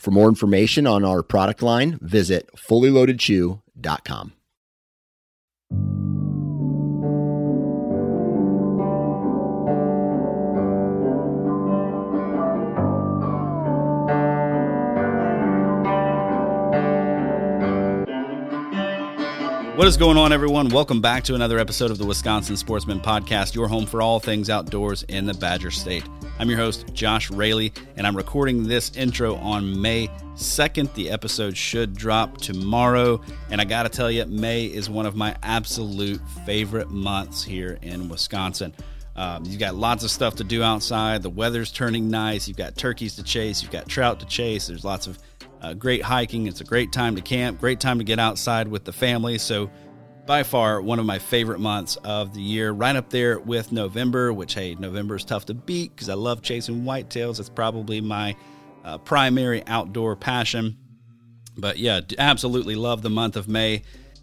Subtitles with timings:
[0.00, 4.32] For more information on our product line, visit fullyloadedchew.com.
[19.80, 20.68] What is going on, everyone?
[20.68, 24.50] Welcome back to another episode of the Wisconsin Sportsman Podcast, your home for all things
[24.50, 26.04] outdoors in the Badger State.
[26.38, 30.92] I'm your host, Josh Rayleigh, and I'm recording this intro on May 2nd.
[30.92, 33.22] The episode should drop tomorrow.
[33.48, 37.78] And I got to tell you, May is one of my absolute favorite months here
[37.80, 38.74] in Wisconsin.
[39.16, 41.22] Um, you've got lots of stuff to do outside.
[41.22, 42.46] The weather's turning nice.
[42.46, 43.62] You've got turkeys to chase.
[43.62, 44.66] You've got trout to chase.
[44.66, 45.18] There's lots of
[45.60, 46.46] uh, great hiking.
[46.46, 49.38] It's a great time to camp, great time to get outside with the family.
[49.38, 49.70] So,
[50.26, 54.32] by far, one of my favorite months of the year, right up there with November,
[54.32, 57.40] which, hey, November is tough to beat because I love chasing whitetails.
[57.40, 58.36] It's probably my
[58.84, 60.76] uh, primary outdoor passion.
[61.56, 63.82] But yeah, absolutely love the month of May.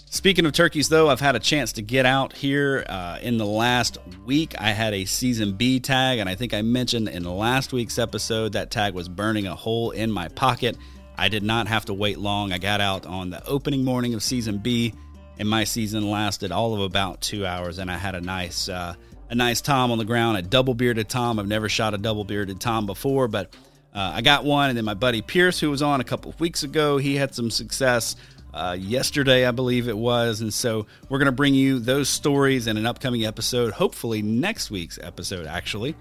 [0.09, 3.45] Speaking of turkeys, though, I've had a chance to get out here uh, in the
[3.45, 4.55] last week.
[4.57, 8.53] I had a season B tag, and I think I mentioned in last week's episode
[8.53, 10.77] that tag was burning a hole in my pocket.
[11.17, 12.53] I did not have to wait long.
[12.53, 14.93] I got out on the opening morning of season B,
[15.39, 17.79] and my season lasted all of about two hours.
[17.79, 18.93] And I had a nice, uh,
[19.29, 21.39] a nice tom on the ground, a double bearded tom.
[21.39, 23.55] I've never shot a double bearded tom before, but
[23.93, 24.69] uh, I got one.
[24.69, 27.33] And then my buddy Pierce, who was on a couple of weeks ago, he had
[27.33, 28.15] some success.
[28.53, 30.41] Uh, yesterday, I believe it was.
[30.41, 34.71] And so we're going to bring you those stories in an upcoming episode, hopefully next
[34.71, 35.95] week's episode, actually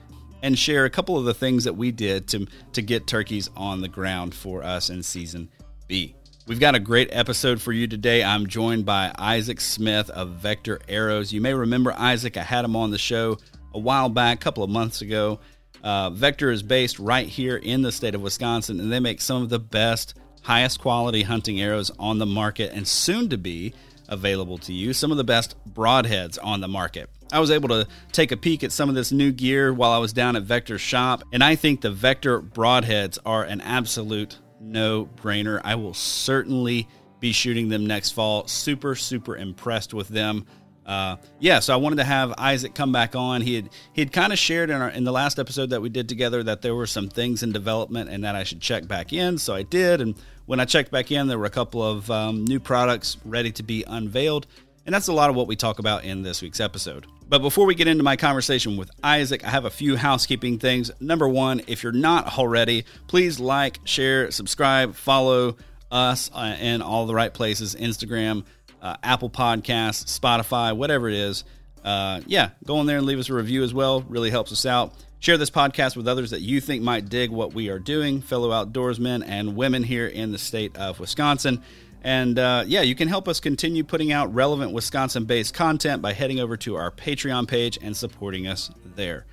[0.46, 3.80] and share a couple of the things that we did to, to get turkeys on
[3.80, 5.48] the ground for us in season
[5.88, 6.14] B.
[6.46, 8.22] We've got a great episode for you today.
[8.22, 11.32] I'm joined by Isaac Smith of Vector Arrows.
[11.32, 13.38] You may remember Isaac, I had him on the show
[13.74, 15.40] a while back, a couple of months ago.
[15.82, 19.42] Uh, Vector is based right here in the state of Wisconsin, and they make some
[19.42, 23.74] of the best, highest quality hunting arrows on the market and soon to be
[24.08, 24.92] available to you.
[24.92, 27.10] Some of the best broadheads on the market.
[27.32, 29.98] I was able to take a peek at some of this new gear while I
[29.98, 35.06] was down at Vector's shop, and I think the Vector broadheads are an absolute no
[35.16, 35.60] brainer.
[35.64, 36.88] I will certainly
[37.20, 38.46] be shooting them next fall.
[38.46, 40.46] Super, super impressed with them.
[40.86, 43.42] Uh, yeah, so I wanted to have Isaac come back on.
[43.42, 45.88] He had he had kind of shared in our in the last episode that we
[45.88, 49.12] did together that there were some things in development and that I should check back
[49.12, 49.36] in.
[49.36, 50.14] So I did, and
[50.46, 53.64] when I checked back in, there were a couple of um, new products ready to
[53.64, 54.46] be unveiled,
[54.86, 57.06] and that's a lot of what we talk about in this week's episode.
[57.28, 60.92] But before we get into my conversation with Isaac, I have a few housekeeping things.
[61.00, 65.56] Number one, if you're not already, please like, share, subscribe, follow
[65.90, 68.44] us uh, in all the right places Instagram,
[68.80, 71.44] uh, Apple Podcasts, Spotify, whatever it is.
[71.84, 74.02] Uh, yeah, go in there and leave us a review as well.
[74.02, 74.94] Really helps us out.
[75.18, 78.50] Share this podcast with others that you think might dig what we are doing, fellow
[78.50, 81.62] outdoorsmen and women here in the state of Wisconsin.
[82.06, 86.12] And uh, yeah, you can help us continue putting out relevant Wisconsin based content by
[86.12, 89.26] heading over to our Patreon page and supporting us there.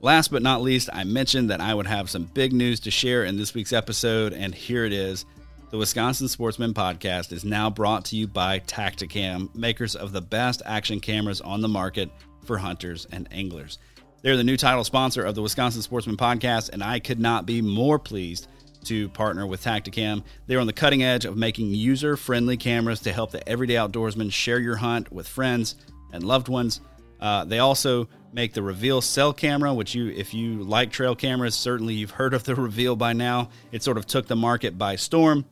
[0.00, 3.24] Last but not least, I mentioned that I would have some big news to share
[3.24, 5.24] in this week's episode, and here it is.
[5.72, 10.62] The Wisconsin Sportsman Podcast is now brought to you by Tactacam, makers of the best
[10.64, 12.08] action cameras on the market
[12.44, 13.78] for hunters and anglers.
[14.22, 17.60] They're the new title sponsor of the Wisconsin Sportsman Podcast, and I could not be
[17.62, 18.46] more pleased
[18.86, 20.22] to partner with Tactacam.
[20.46, 24.32] They're on the cutting edge of making user friendly cameras to help the everyday outdoorsman
[24.32, 25.76] share your hunt with friends
[26.12, 26.80] and loved ones.
[27.20, 31.54] Uh, they also make the Reveal cell camera, which you, if you like trail cameras,
[31.54, 33.48] certainly you've heard of the Reveal by now.
[33.72, 35.44] It sort of took the market by storm,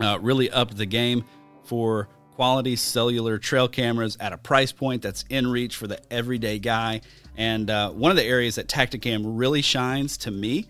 [0.00, 1.24] uh, really upped the game
[1.64, 6.58] for quality cellular trail cameras at a price point that's in reach for the everyday
[6.58, 7.00] guy.
[7.36, 10.66] And uh, one of the areas that Tactacam really shines to me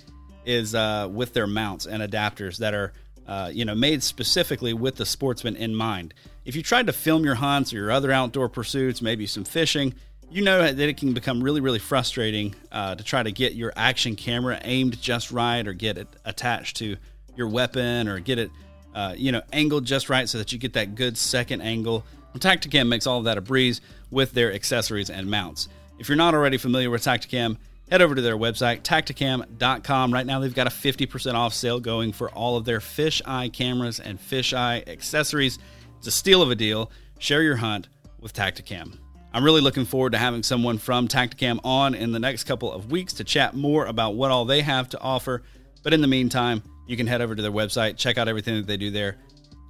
[0.49, 2.93] is uh, with their mounts and adapters that are
[3.27, 6.15] uh, you know made specifically with the sportsman in mind.
[6.47, 9.95] If you tried to film your hunts or your other outdoor pursuits, maybe some fishing,
[10.31, 13.73] you know that it can become really really frustrating uh, to try to get your
[13.77, 16.97] action camera aimed just right or get it attached to
[17.37, 18.51] your weapon or get it
[18.95, 22.05] uh, you know angled just right so that you get that good second angle.
[22.39, 23.81] Tactacam makes all of that a breeze
[24.13, 25.69] with their accessories and mounts.
[25.99, 27.57] If you're not already familiar with Tactacam,
[27.91, 30.13] head over to their website, tactacam.com.
[30.13, 34.01] Right now, they've got a 50% off sale going for all of their fisheye cameras
[34.01, 35.59] and fisheye accessories.
[35.99, 36.91] It's a steal of a deal.
[37.19, 37.89] Share your hunt
[38.21, 38.99] with Tactacam.
[39.33, 42.91] I'm really looking forward to having someone from Tactacam on in the next couple of
[42.91, 45.43] weeks to chat more about what all they have to offer.
[45.83, 48.67] But in the meantime, you can head over to their website, check out everything that
[48.67, 49.17] they do there,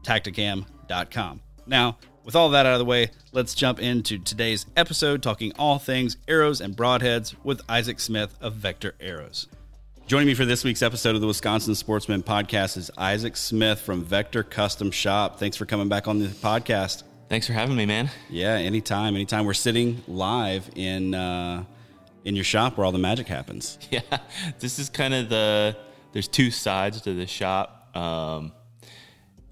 [0.05, 1.41] tactacam.com.
[1.67, 5.79] Now, with all that out of the way, let's jump into today's episode talking all
[5.79, 9.47] things arrows and broadheads with Isaac Smith of Vector Arrows.
[10.07, 14.05] Joining me for this week's episode of the Wisconsin Sportsman Podcast is Isaac Smith from
[14.05, 15.39] Vector Custom Shop.
[15.39, 17.05] Thanks for coming back on the podcast.
[17.31, 18.11] Thanks for having me, man.
[18.29, 19.47] Yeah, anytime, anytime.
[19.47, 21.65] We're sitting live in uh,
[22.27, 23.79] in your shop where all the magic happens.
[23.91, 24.03] Yeah,
[24.59, 25.75] this is kind of the.
[26.13, 28.53] There's two sides to the shop, um,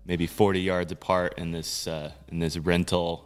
[0.06, 3.24] maybe 40 yards apart in this uh, in this rental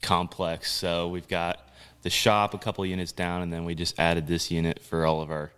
[0.00, 0.70] complex.
[0.70, 1.68] So we've got
[2.02, 5.20] the shop a couple units down, and then we just added this unit for all
[5.20, 5.52] of our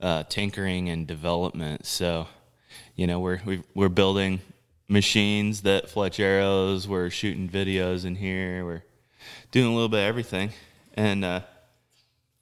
[0.00, 1.86] uh, tinkering and development.
[1.86, 2.26] So,
[2.96, 4.40] you know, we're we are building
[4.88, 6.86] machines that fletch arrows.
[6.86, 8.64] We're shooting videos in here.
[8.64, 8.84] We're
[9.50, 10.50] doing a little bit of everything,
[10.94, 11.40] and uh,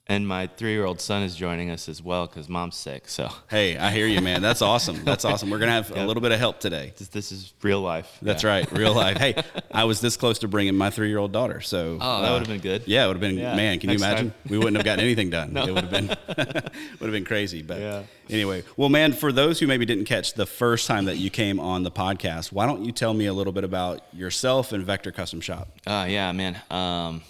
[0.07, 3.07] and my three year old son is joining us as well because mom's sick.
[3.07, 4.41] So hey, I hear you, man.
[4.41, 5.01] That's awesome.
[5.05, 5.49] That's awesome.
[5.49, 5.99] We're gonna have yep.
[5.99, 6.93] a little bit of help today.
[6.97, 8.17] This, this is real life.
[8.21, 8.49] That's yeah.
[8.49, 9.17] right, real life.
[9.17, 11.61] hey, I was this close to bringing my three year old daughter.
[11.61, 12.83] So oh, that uh, would have been good.
[12.87, 13.37] Yeah, it would have been.
[13.37, 13.55] Yeah.
[13.55, 14.33] Man, can Next you imagine?
[14.49, 15.53] We wouldn't have gotten anything done.
[15.53, 15.65] no.
[15.65, 17.61] It would have been would have been crazy.
[17.61, 18.03] But yeah.
[18.29, 21.59] anyway, well, man, for those who maybe didn't catch the first time that you came
[21.59, 25.11] on the podcast, why don't you tell me a little bit about yourself and Vector
[25.11, 25.69] Custom Shop?
[25.85, 26.59] Uh, yeah, man.
[26.69, 27.21] Um,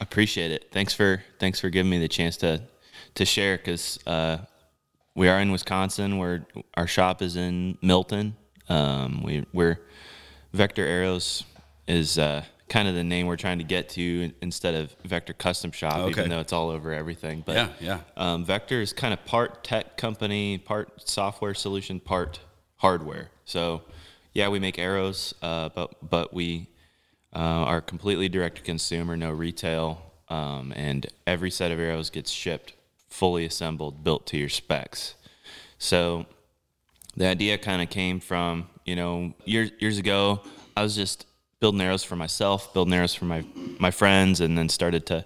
[0.00, 0.70] appreciate it.
[0.72, 2.62] Thanks for thanks for giving me the chance to
[3.14, 4.38] to share because uh,
[5.14, 6.18] we are in Wisconsin.
[6.18, 8.36] Where our shop is in Milton.
[8.68, 9.80] Um, we we're
[10.52, 11.44] Vector Arrows
[11.86, 15.70] is uh, kind of the name we're trying to get to instead of Vector Custom
[15.70, 16.10] Shop, okay.
[16.10, 17.42] even though it's all over everything.
[17.44, 18.00] But yeah, yeah.
[18.16, 22.40] Um, Vector is kind of part tech company, part software solution, part
[22.76, 23.30] hardware.
[23.44, 23.82] So
[24.32, 26.68] yeah, we make arrows, uh, but but we
[27.34, 32.30] uh, are completely direct to consumer, no retail, um, and every set of arrows gets
[32.30, 32.74] shipped
[33.08, 35.14] fully assembled, built to your specs.
[35.78, 36.26] So
[37.16, 40.42] the idea kind of came from, you know, years years ago,
[40.76, 41.26] I was just
[41.60, 43.44] building arrows for myself, building arrows for my
[43.78, 45.24] my friends, and then started to,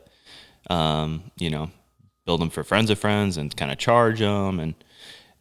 [0.69, 1.71] um, you know,
[2.27, 4.75] build them for friends of friends and kind of charge them, and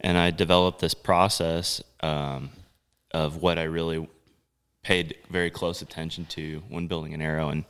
[0.00, 2.50] and I developed this process um,
[3.10, 4.08] of what I really
[4.82, 7.64] paid very close attention to when building an arrow, and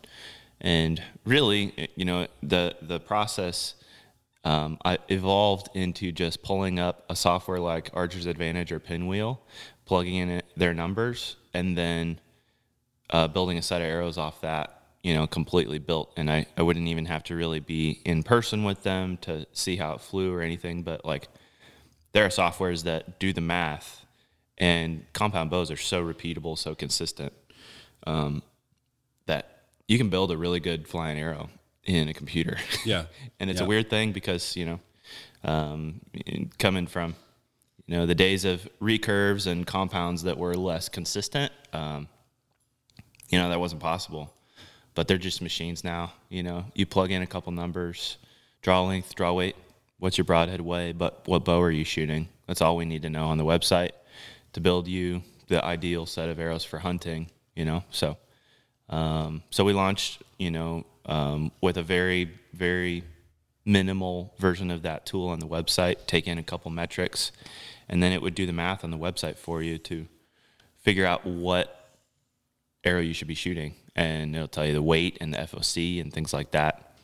[0.61, 3.75] and really, you know, the the process
[4.45, 9.43] um, I evolved into just pulling up a software like Archer's Advantage or Pinwheel,
[9.85, 12.21] plugging in their numbers, and then
[13.11, 16.13] uh, building a set of arrows off that, you know, completely built.
[16.17, 19.77] And I, I wouldn't even have to really be in person with them to see
[19.77, 20.83] how it flew or anything.
[20.83, 21.29] But like,
[22.13, 23.98] there are softwares that do the math,
[24.59, 27.33] and compound bows are so repeatable, so consistent
[28.07, 28.43] um,
[29.27, 31.49] that you can build a really good flying arrow
[31.85, 32.59] in a computer.
[32.85, 33.05] Yeah.
[33.41, 33.67] and it's yeah.
[33.67, 34.81] a weird thing because, you know,
[35.45, 36.01] um,
[36.59, 37.15] coming from,
[37.87, 42.09] you know, the days of recurves and compounds that were less consistent, um,
[43.29, 44.35] you know, that wasn't possible.
[44.95, 46.13] But they're just machines now.
[46.29, 48.19] You know, you plug in a couple numbers,
[48.63, 49.55] draw length, draw weight,
[50.01, 52.29] what's your broadhead weigh, but what bow are you shooting?
[52.49, 53.93] That's all we need to know on the website
[54.53, 57.85] to build you the ideal set of arrows for hunting, you know?
[57.91, 58.17] So,
[58.89, 63.05] um, so we launched, you know, um, with a very, very
[63.65, 67.33] minimal version of that tool on the website, take in a couple metrics,
[67.89, 70.07] and then it would do the math on the website for you to
[70.79, 71.91] figure out what
[72.85, 73.75] arrow you should be shooting.
[73.95, 76.95] And it'll tell you the weight and the FOC and things like that.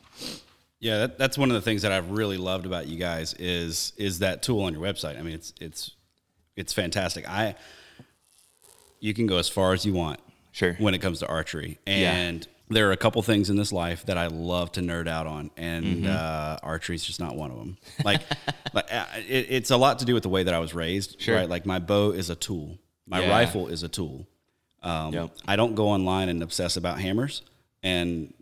[0.81, 3.95] Yeah, that, that's one of the things that I've really loved about you guys is
[3.97, 5.19] is that tool on your website.
[5.19, 5.93] I mean, it's it's
[6.57, 7.29] it's fantastic.
[7.29, 7.55] I
[9.01, 10.21] you can go as far as you want,
[10.53, 14.07] sure, when it comes to archery, and there are a couple things in this life
[14.07, 16.07] that I love to nerd out on, and mm-hmm.
[16.09, 17.77] uh, archery is just not one of them.
[18.05, 18.23] Like,
[18.73, 21.21] like uh, it, it's a lot to do with the way that I was raised.
[21.21, 21.37] Sure.
[21.37, 23.31] Right, like my bow is a tool, my yeah.
[23.31, 24.27] rifle is a tool.
[24.83, 25.31] Um, yep.
[25.47, 27.43] I don't go online and obsess about hammers,
[27.83, 28.33] and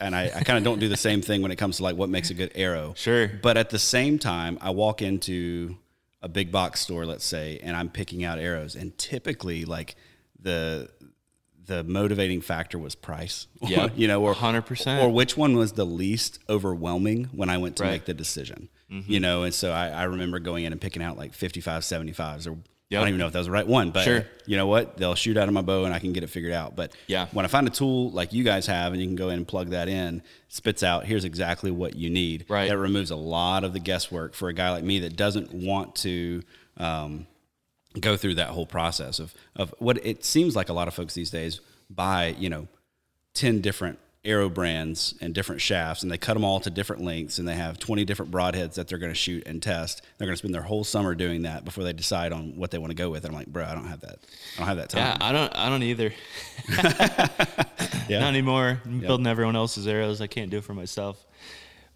[0.00, 1.96] and I, I kind of don't do the same thing when it comes to like
[1.96, 2.94] what makes a good arrow.
[2.96, 3.28] Sure.
[3.28, 5.76] But at the same time, I walk into
[6.20, 9.96] a big box store, let's say, and I'm picking out arrows, and typically like
[10.40, 10.90] the
[11.66, 13.46] the motivating factor was price.
[13.60, 17.58] Yeah, you know, or hundred percent, or which one was the least overwhelming when I
[17.58, 17.92] went to right.
[17.92, 18.68] make the decision.
[18.90, 19.12] Mm-hmm.
[19.12, 22.50] You know, and so I, I, remember going in and picking out like 55, 75s
[22.50, 22.56] or
[22.90, 22.98] Yep.
[22.98, 24.24] I don't even know if that was the right one, but Sure.
[24.46, 24.96] you know what?
[24.96, 26.74] They'll shoot out of my bow and I can get it figured out.
[26.74, 27.26] But Yeah.
[27.32, 29.46] when I find a tool like you guys have and you can go in and
[29.46, 32.46] plug that in, spits out, here's exactly what you need.
[32.48, 32.68] Right.
[32.70, 35.96] That removes a lot of the guesswork for a guy like me that doesn't want
[35.96, 36.42] to
[36.78, 37.26] um,
[38.00, 41.12] go through that whole process of, of what it seems like a lot of folks
[41.12, 42.68] these days buy, you know,
[43.34, 47.38] 10 different arrow brands and different shafts and they cut them all to different lengths
[47.38, 50.34] and they have 20 different broadheads that they're going to shoot and test they're going
[50.34, 52.96] to spend their whole summer doing that before they decide on what they want to
[52.96, 54.18] go with and i'm like bro i don't have that
[54.56, 55.00] i don't have that time.
[55.00, 55.56] Yeah, I don't.
[55.56, 56.12] I don't either.
[58.08, 58.20] Yeah.
[58.20, 58.80] Not anymore.
[58.84, 60.20] I'm building everyone else's arrows.
[60.20, 61.24] I can't do it for myself.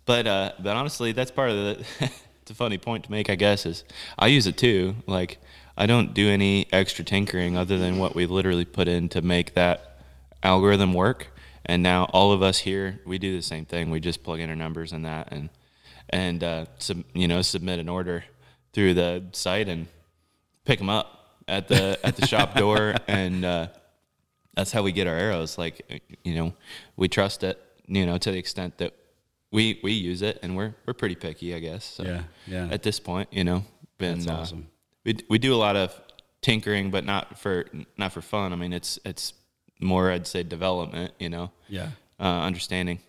[0.04, 1.86] But uh, but honestly, that's part of the.
[2.42, 3.64] it's a funny point to make, I guess.
[3.66, 3.84] Is
[4.18, 4.94] I use it too.
[5.06, 5.38] Like
[5.76, 9.54] I don't do any extra tinkering other than what we literally put in to make
[9.54, 9.96] that
[10.42, 11.28] algorithm work.
[11.66, 13.90] And now all of us here, we do the same thing.
[13.90, 15.48] We just plug in our numbers and that and
[16.10, 18.24] and uh, sub, you know submit an order
[18.72, 19.86] through the site and
[20.64, 23.44] pick them up at the at the shop door and.
[23.44, 23.66] Uh,
[24.54, 25.56] that's how we get our arrows.
[25.58, 26.52] Like, you know,
[26.96, 28.94] we trust it, you know, to the extent that
[29.50, 31.84] we we use it, and we're we're pretty picky, I guess.
[31.84, 32.68] So Yeah, yeah.
[32.70, 33.64] At this point, you know,
[33.98, 34.68] been That's uh, awesome.
[35.04, 35.98] we we do a lot of
[36.40, 37.66] tinkering, but not for
[37.96, 38.52] not for fun.
[38.52, 39.34] I mean, it's it's
[39.82, 41.12] more, I'd say, development.
[41.18, 43.00] You know, yeah uh, understanding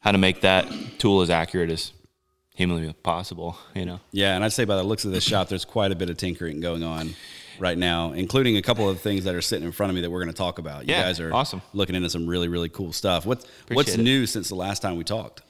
[0.00, 0.66] how to make that
[0.98, 1.92] tool as accurate as
[2.54, 3.56] humanly possible.
[3.74, 4.00] You know.
[4.12, 6.16] yeah and i'd say by the looks of this shop there's quite a bit of
[6.18, 7.14] tinkering going on
[7.58, 10.10] right now including a couple of things that are sitting in front of me that
[10.10, 11.62] we're going to talk about you Yeah, guys are awesome.
[11.72, 13.62] looking into some really really cool stuff what's what's
[13.94, 14.02] Appreciate it.
[14.02, 15.40] new since the last time we talked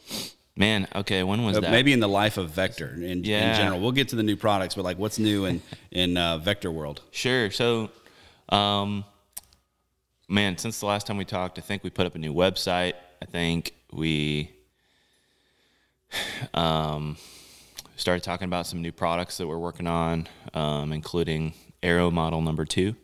[0.54, 1.70] Man, okay, when was Uh, that?
[1.70, 3.56] maybe in the life of vector in, in Yeah.
[3.56, 6.70] general we'll get to the new products but like what's new in in uh, vector
[6.70, 7.50] world Sure.
[7.50, 7.90] So,
[8.50, 9.04] um,
[10.32, 12.94] man, since the last time we talked, I think we put up a new website.
[13.20, 14.50] I think we
[16.54, 17.18] um,
[17.96, 22.64] started talking about some new products that we're working on, um, including Arrow model number
[22.64, 22.96] two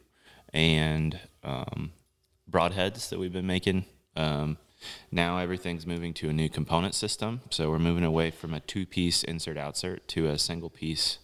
[0.55, 1.93] and um,
[2.51, 3.85] broadheads that we've been making.
[4.17, 4.57] Um,
[5.13, 7.43] now everything's moving to a new component system.
[7.51, 11.19] So we're moving away from a two piece insert outsert to a single piece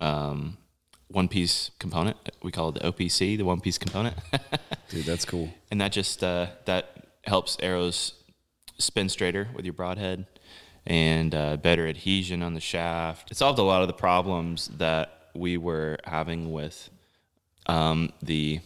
[0.00, 0.56] um,
[1.08, 2.16] one piece component.
[2.42, 4.16] We call it the OPC, the one piece component.
[4.88, 8.14] dude that's cool and that just uh, that helps arrows
[8.78, 10.26] spin straighter with your broadhead
[10.86, 13.30] and uh, better adhesion on the shaft.
[13.30, 16.90] It solved a lot of the problems that we were having with
[17.66, 18.60] um, the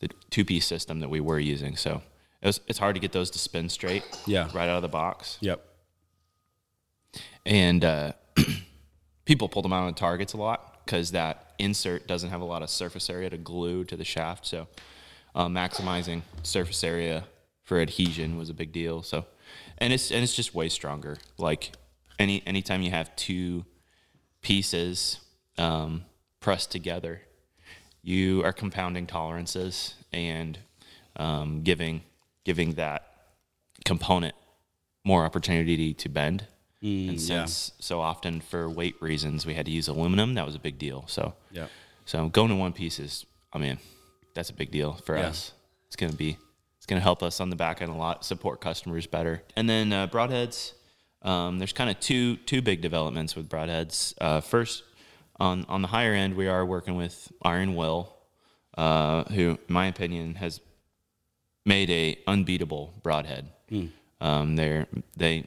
[0.00, 1.76] the two piece system that we were using.
[1.76, 2.02] So
[2.42, 4.02] it was, it's hard to get those to spin straight.
[4.26, 4.48] Yeah.
[4.52, 5.64] right out of the box yep
[7.46, 8.12] and uh,
[9.24, 12.62] people pull them out on targets a lot because that insert doesn't have a lot
[12.62, 14.46] of surface area to glue to the shaft.
[14.46, 14.66] So
[15.34, 17.24] uh, maximizing surface area
[17.62, 19.02] for adhesion was a big deal.
[19.02, 19.24] So,
[19.78, 21.18] and it's and it's just way stronger.
[21.38, 21.72] Like
[22.18, 23.64] any anytime you have two
[24.42, 25.20] pieces
[25.58, 26.04] um,
[26.40, 27.22] pressed together,
[28.02, 30.58] you are compounding tolerances and
[31.16, 32.02] um, giving
[32.44, 33.06] giving that
[33.84, 34.34] component
[35.04, 36.46] more opportunity to bend.
[36.84, 37.16] And yeah.
[37.46, 40.78] since so often for weight reasons we had to use aluminum, that was a big
[40.78, 41.04] deal.
[41.08, 41.70] So Yep.
[42.04, 43.78] so going to one piece is, I mean,
[44.34, 45.28] that's a big deal for Yeah.
[45.28, 45.52] us.
[45.86, 46.36] It's gonna be,
[46.76, 49.42] it's gonna help us on the back end a lot, support customers better.
[49.56, 50.72] And then uh, broadheads,
[51.22, 54.12] um, there's kind of two two big developments with broadheads.
[54.20, 54.82] Uh, first,
[55.40, 58.12] on on the higher end, we are working with Iron Will,
[58.76, 60.60] uh, who, in my opinion, has
[61.64, 63.48] made a unbeatable broadhead.
[64.20, 64.86] Um, they're
[65.16, 65.46] they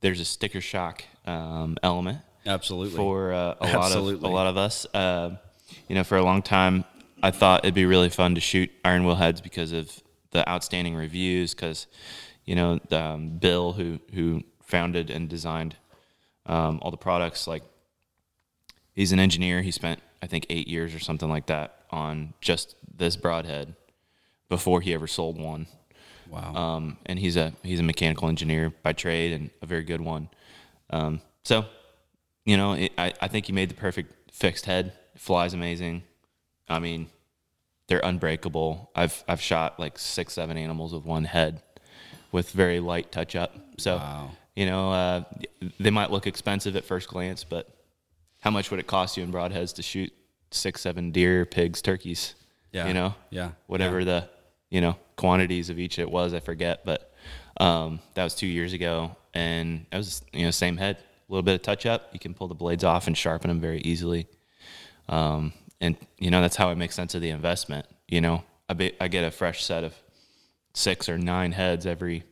[0.00, 4.56] there's a sticker shock um, element absolutely for uh, a lot of a lot of
[4.56, 4.86] us.
[4.92, 5.36] Uh,
[5.88, 6.84] you know, for a long time,
[7.22, 10.94] I thought it'd be really fun to shoot iron Will heads because of the outstanding
[10.94, 11.54] reviews.
[11.54, 11.86] Because
[12.44, 15.76] you know, um, Bill, who who founded and designed
[16.46, 17.62] um, all the products, like
[18.94, 19.62] he's an engineer.
[19.62, 23.74] He spent I think eight years or something like that on just this broadhead
[24.48, 25.66] before he ever sold one.
[26.28, 30.00] Wow Um, and he's a he's a mechanical engineer by trade and a very good
[30.00, 30.28] one.
[30.90, 31.64] Um, so,
[32.44, 34.92] you know, it, I I think he made the perfect fixed head.
[35.14, 36.02] It flies amazing.
[36.68, 37.08] I mean,
[37.88, 38.90] they're unbreakable.
[38.94, 41.62] I've I've shot like six seven animals with one head,
[42.32, 43.54] with very light touch up.
[43.78, 44.30] So, Wow.
[44.56, 45.24] you know, uh,
[45.80, 47.68] they might look expensive at first glance, but
[48.40, 50.12] how much would it cost you in broadheads to shoot
[50.50, 52.34] six seven deer, pigs, turkeys?
[52.72, 52.86] Yeah.
[52.86, 53.52] you know, Yeah.
[53.66, 54.28] whatever the
[54.70, 57.12] you know quantities of each it was i forget but
[57.60, 60.96] um, that was two years ago and it was you know same head
[61.28, 62.08] a little bit of touch up.
[62.12, 64.28] You can pull the blades off and sharpen them very easily.
[65.08, 68.44] Um, and you know that's how i make sense of the investment you know?
[68.68, 69.94] I, be, I get a fresh set of
[70.74, 72.24] six or nine heads every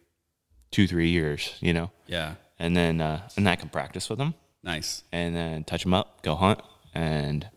[0.70, 1.90] two three years you know?
[2.06, 2.34] Yeah.
[2.58, 5.04] And then uh, and i can practice with them Nice.
[5.12, 6.60] and then touch them up, go hunt,
[6.92, 7.48] and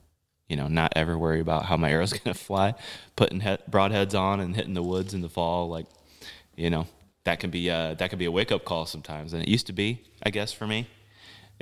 [0.50, 2.74] you know, not ever worry about how my arrow's gonna fly.
[3.16, 5.86] Putting he- broadheads on and hitting the woods in the fall, like
[6.58, 6.88] you know,
[7.24, 9.32] that can be uh, that can be a wake up call sometimes.
[9.34, 10.88] And it used to be, I guess, for me,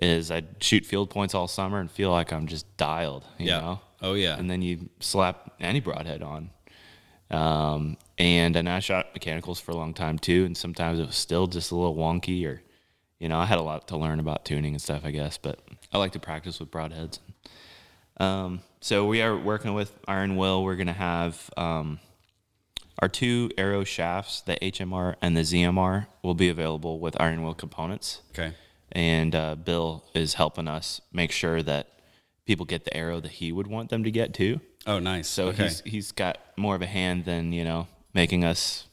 [0.01, 3.25] is I'd shoot field points all summer and feel like I'm just dialed.
[3.37, 3.59] You Yeah.
[3.59, 3.79] know.
[4.01, 4.37] Oh, yeah.
[4.37, 6.51] And then you slap any broadhead on.
[7.29, 11.15] Um, and and I shot mechanicals for a long time too, and sometimes it was
[11.15, 12.61] still just a little wonky, or
[13.19, 15.37] you know, I had a lot to learn about tuning and stuff, I guess.
[15.37, 15.59] But
[15.91, 17.19] I like to practice with broadheads.
[18.19, 20.63] Um, so we are working with Iron Will.
[20.63, 21.99] We're gonna have um,
[22.99, 27.53] our two arrow shafts, the HMR and the ZMR, will be available with Iron Will
[27.53, 28.53] components Okay.
[28.91, 31.87] and uh, Bill is helping us make sure that
[32.45, 34.61] people get the arrow that he would want them to get too.
[34.85, 35.27] Oh, nice.
[35.27, 35.63] So okay.
[35.63, 38.85] he's he's got more of a hand than you know making us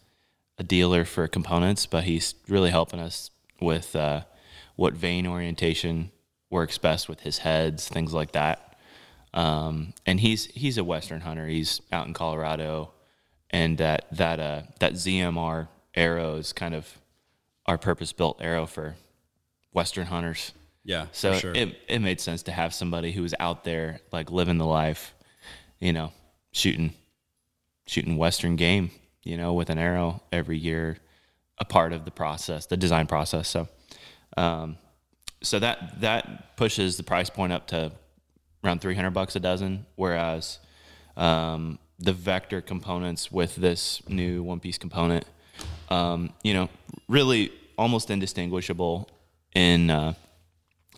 [0.58, 4.22] a dealer for components, but he's really helping us with uh,
[4.76, 6.10] what vane orientation
[6.50, 8.73] works best with his heads, things like that.
[9.34, 11.46] Um, and he's he's a Western hunter.
[11.46, 12.92] He's out in Colorado,
[13.50, 16.88] and that that uh, that ZMR arrow is kind of
[17.66, 18.94] our purpose built arrow for
[19.72, 20.52] Western hunters.
[20.84, 21.06] yeah.
[21.10, 21.52] So sure.
[21.52, 25.14] it it made sense to have somebody who was out there like living the life,
[25.80, 26.12] you know,
[26.52, 26.94] shooting
[27.86, 28.92] shooting western game,
[29.24, 30.96] you know, with an arrow every year,
[31.58, 33.48] a part of the process, the design process.
[33.48, 33.68] So
[34.36, 34.78] um
[35.42, 37.90] so that that pushes the price point up to
[38.64, 40.58] around 300 bucks a dozen whereas
[41.16, 45.24] um the vector components with this new one piece component
[45.90, 46.68] um you know
[47.08, 49.08] really almost indistinguishable
[49.54, 50.14] in uh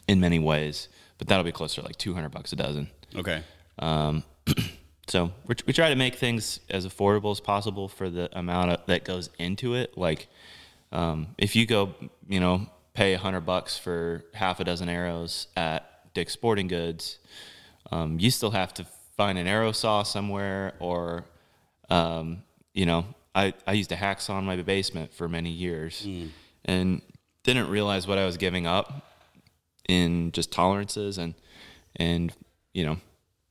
[0.09, 2.89] in many ways, but that'll be closer to like 200 bucks a dozen.
[3.15, 3.43] okay.
[3.79, 4.23] Um,
[5.09, 9.05] so we try to make things as affordable as possible for the amount of, that
[9.05, 9.97] goes into it.
[9.99, 10.29] Like,
[10.93, 11.95] um, if you go,
[12.29, 17.19] you know, pay a hundred bucks for half a dozen arrows at Dick's Sporting Goods,
[17.91, 21.25] um, you still have to find an arrow saw somewhere, or,
[21.91, 22.43] um,
[22.75, 26.05] you know, I, I used a hacksaw in my basement for many years,
[26.65, 27.03] and
[27.47, 29.07] didn't realize what I was giving up
[29.89, 31.35] in just tolerances and
[31.95, 32.33] and
[32.75, 32.97] you know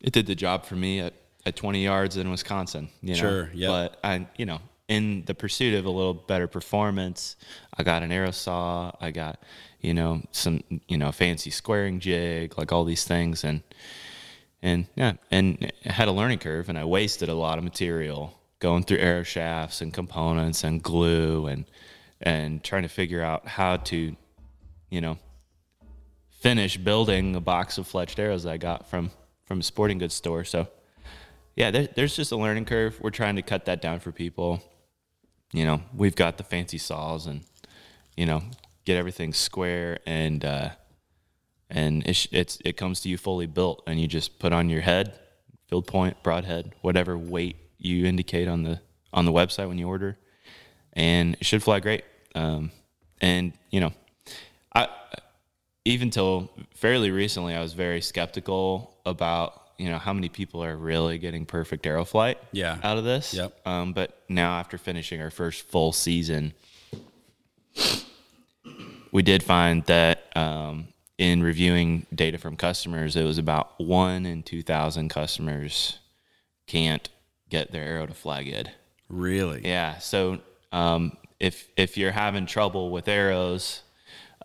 [0.01, 1.13] it did the job for me at,
[1.46, 3.68] at 20 yards in Wisconsin you know Sure, yeah.
[3.68, 7.38] but I you know in the pursuit of a little better performance
[7.78, 9.39] I got an arrow saw I got
[9.80, 13.63] you know some you know fancy squaring jig like all these things and
[14.65, 18.84] and yeah and had a learning curve and I wasted a lot of material going
[18.84, 21.65] through arrow shafts and components and glue and
[22.19, 24.15] and trying to figure out how to
[24.89, 25.19] you know
[26.32, 29.12] finish building a box of fletched arrows that I got from
[29.45, 30.43] from a sporting goods store.
[30.43, 30.67] So
[31.56, 32.99] yeah, there, there's just a learning curve.
[32.99, 34.62] We're trying to cut that down for people.
[35.54, 37.41] You know, we've got the fancy saws and
[38.17, 38.41] you know
[38.84, 40.69] get everything square and uh,
[41.69, 44.82] and it's, it's it comes to you fully built and you just put on your
[44.82, 45.13] head,
[45.67, 48.80] field point, broadhead, whatever weight you indicate on the
[49.13, 50.17] on the website when you order,
[50.93, 52.04] and it should fly great.
[52.36, 52.71] Um,
[53.21, 53.93] and you know,
[54.73, 54.88] I
[55.86, 60.75] even till fairly recently, I was very skeptical about you know how many people are
[60.75, 62.78] really getting perfect arrow flight Yeah.
[62.84, 63.34] out of this.
[63.34, 63.67] Yep.
[63.67, 66.54] Um, but now after finishing our first full season,
[69.12, 74.43] we did find that um, in reviewing data from customers, it was about one in
[74.43, 75.99] two thousand customers
[76.67, 77.10] can't
[77.49, 78.71] get their arrow to fly good.
[79.08, 79.62] Really?
[79.65, 79.99] Yeah.
[79.99, 80.39] So
[80.71, 83.82] um, if if you're having trouble with arrows,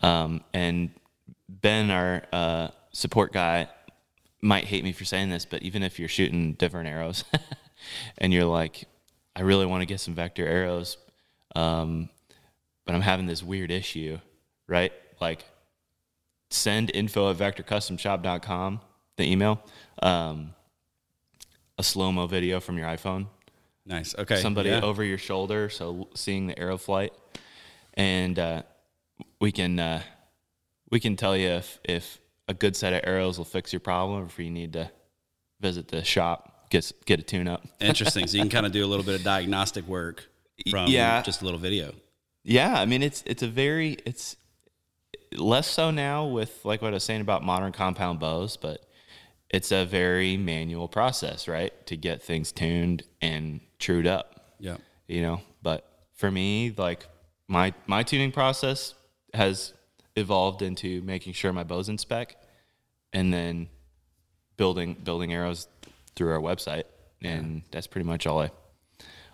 [0.03, 0.91] um, and
[1.49, 3.69] Ben, our uh, support guy,
[4.41, 7.25] might hate me for saying this, but even if you're shooting different arrows,
[8.19, 8.85] and you're like,
[9.35, 10.97] I really want to get some vector arrows,
[11.55, 12.09] um,
[12.85, 14.19] but I'm having this weird issue,
[14.67, 14.93] right?
[15.21, 15.45] Like,
[16.51, 18.81] send info at vectorcustomshop.com,
[19.17, 19.63] the email,
[20.03, 20.55] um,
[21.79, 23.27] a slow mo video from your iPhone
[23.87, 24.15] Nice.
[24.17, 24.37] Okay.
[24.37, 24.81] somebody yeah.
[24.83, 27.13] over your shoulder, so seeing the arrow flight,
[27.95, 28.63] and uh,
[29.41, 30.03] we can uh,
[30.91, 34.23] we can tell you if if a good set of arrows will fix your problem,
[34.23, 34.91] or if you need to
[35.61, 37.67] visit the shop get get a tune up.
[37.81, 38.27] Interesting.
[38.27, 40.29] So you can kind of do a little bit of diagnostic work
[40.71, 41.23] from Yeah.
[41.23, 41.93] just a little video.
[42.45, 44.37] Yeah, I mean it's it's a very it's
[45.37, 48.85] less so now with like what I was saying about modern compound bows, but
[49.51, 51.73] it's a very manual process, right?
[51.87, 54.55] To get things tuned and trued up.
[54.59, 54.77] Yeah.
[55.09, 57.07] you know but for me like
[57.49, 58.93] my my tuning process
[59.33, 59.73] has
[60.17, 62.37] evolved into making sure my bow's in spec
[63.15, 63.69] and then
[64.59, 65.67] building building arrows
[66.15, 66.85] through our website
[67.23, 68.51] and that's pretty much all i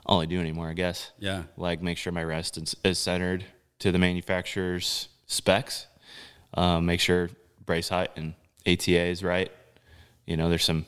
[0.07, 1.43] all i do anymore i guess Yeah.
[1.57, 3.45] like make sure my rest is, is centered
[3.81, 5.87] to the manufacturer's specs
[6.55, 7.31] um, make sure
[7.65, 8.35] brace height and
[8.67, 9.51] ATA is right.
[10.27, 10.87] You know, there's some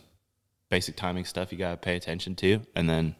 [0.70, 3.14] basic timing stuff you got to pay attention to, and then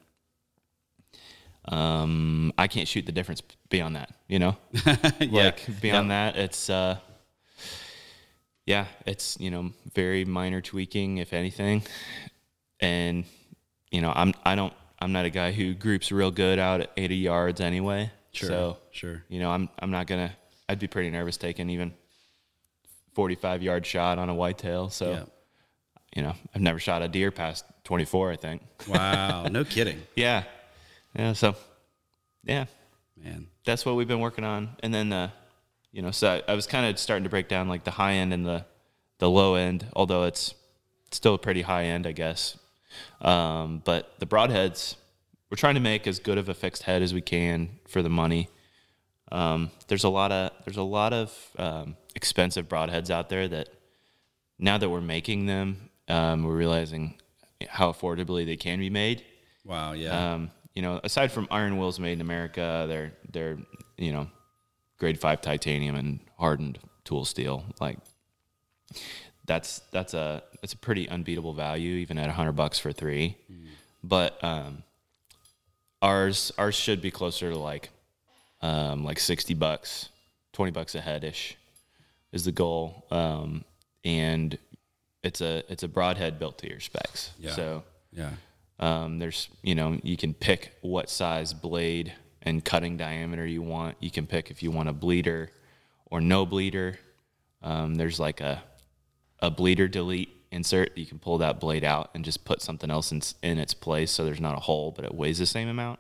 [1.67, 4.11] um, I can't shoot the difference beyond that.
[4.27, 4.57] You know,
[5.21, 6.99] like beyond that, it's uh,
[8.67, 11.83] yeah, it's you know very minor tweaking if anything,
[12.81, 13.25] and
[13.91, 16.91] you know I'm I don't I'm not a guy who groups real good out at
[16.97, 18.11] 80 yards anyway.
[18.33, 19.23] Sure, So sure.
[19.29, 20.35] you know I'm I'm not gonna
[20.69, 21.93] I'd be pretty nervous taking even
[23.15, 24.91] 45 yard shot on a whitetail.
[24.91, 25.25] So Yeah.
[26.15, 28.33] you know I've never shot a deer past 24.
[28.33, 28.63] I think.
[28.87, 30.45] Wow, no kidding, Yeah,
[31.17, 31.33] yeah.
[31.33, 31.55] So
[32.45, 32.67] yeah,
[33.17, 33.49] man.
[33.65, 34.71] that's what we've been working on.
[34.83, 35.31] And then, uh,
[35.93, 38.13] you know, so I, I was kind of starting to break down like the high
[38.15, 38.65] end and the
[39.19, 40.55] the low end, although it's
[41.11, 42.57] still a pretty high end, I guess.
[43.21, 44.95] Um, but the broadheads,
[45.51, 48.09] we're trying to make as good of a fixed head as we can for the
[48.09, 48.49] money.
[49.31, 53.69] Um, there's a lot of there's a lot of um, expensive broadheads out there that
[54.59, 57.15] now that we're making them, um, we're realizing
[57.69, 59.25] how affordably they can be made.
[59.65, 60.35] Wow, yeah.
[60.35, 63.59] Um, you know, aside from Iron Will's made in America, they're they're
[63.99, 64.29] you know,
[64.99, 67.65] grade five titanium and hardened tool steel.
[67.81, 67.99] Like
[69.45, 73.37] that's that's a that's a pretty unbeatable value even at a hundred bucks for three.
[74.03, 74.85] But um,
[76.01, 77.91] ours ours should be closer to like
[78.61, 80.09] um, like sixty bucks,
[80.53, 81.57] twenty bucks a head ish
[82.33, 83.07] is the goal.
[83.11, 83.65] Um,
[84.05, 84.59] and
[85.23, 87.33] it's a it's a broadhead built to your specs.
[87.39, 87.55] Yeah.
[87.55, 88.31] So yeah.
[88.79, 93.97] um, there's, you know, you can pick what size blade and cutting diameter you want.
[94.01, 95.51] You can pick if you want a bleeder
[96.07, 96.99] or no bleeder.
[97.63, 98.63] Um, there's like a
[99.41, 100.97] a bleeder delete insert.
[100.97, 104.11] You can pull that blade out and just put something else in, in its place,
[104.11, 105.99] so there's not a hole, but it weighs the same amount.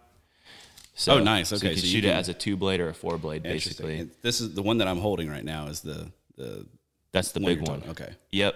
[0.98, 1.50] So, Oh, nice.
[1.50, 2.88] So Okay, you can so you shoot can- it it as a two blade or
[2.88, 3.98] a four blade, basically.
[4.00, 5.68] And This is the one that I'm holding right now.
[5.68, 6.66] Is the the
[7.12, 7.82] That's the one big one.
[7.90, 8.10] Okay.
[8.32, 8.54] Yep.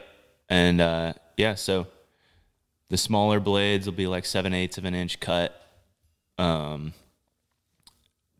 [0.48, 1.86] And uh, yeah, so
[2.88, 5.56] the smaller blades will be like seven eighths of an inch cut.
[6.36, 6.92] Um,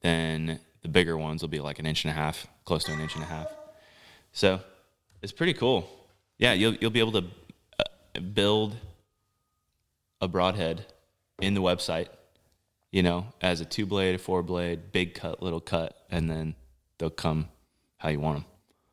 [0.00, 3.00] then the bigger ones will be like an inch and a half, close to an
[3.00, 3.46] inch and a half.
[4.32, 4.60] So
[5.22, 5.88] it's pretty cool.
[6.38, 7.24] Yeah, you'll you'll be able to
[7.78, 8.74] uh, build
[10.20, 10.86] a broadhead
[11.40, 12.08] in the website.
[12.92, 16.54] You know, as a two blade, a four blade, big cut, little cut, and then
[16.98, 17.48] they'll come
[17.96, 18.44] how you want them.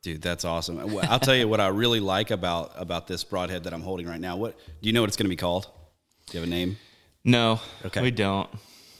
[0.01, 0.79] Dude, that's awesome.
[1.03, 4.19] I'll tell you what I really like about about this broadhead that I'm holding right
[4.21, 4.38] now.
[4.38, 5.67] What do you know what it's going to be called?
[6.27, 6.77] Do you have a name?
[7.25, 8.01] No, Okay.
[8.01, 8.49] we don't.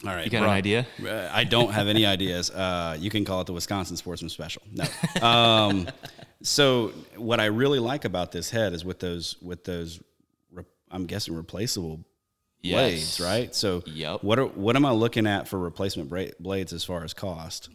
[0.02, 0.86] All right, You got an idea?
[1.02, 2.50] Uh, I don't have any ideas.
[2.50, 4.62] Uh, you can call it the Wisconsin Sportsman Special.
[4.72, 4.84] No.
[5.26, 5.88] Um,
[6.42, 10.00] so what I really like about this head is with those with those,
[10.90, 12.04] I'm guessing replaceable
[12.62, 13.54] blades, right?
[13.54, 14.22] So Yep.
[14.22, 17.68] what are, what am I looking at for replacement bra- blades as far as cost?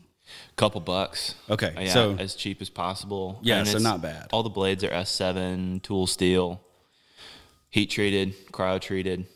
[0.56, 1.36] Couple bucks.
[1.50, 3.40] Okay, yeah, so- as cheap as possible.
[3.44, 4.28] Yeah, And so it's- not bad.
[4.32, 6.62] All the blades are S7 tool steel,
[7.70, 9.28] heat treated, cryo treated.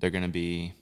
[0.00, 0.72] They're gonna be,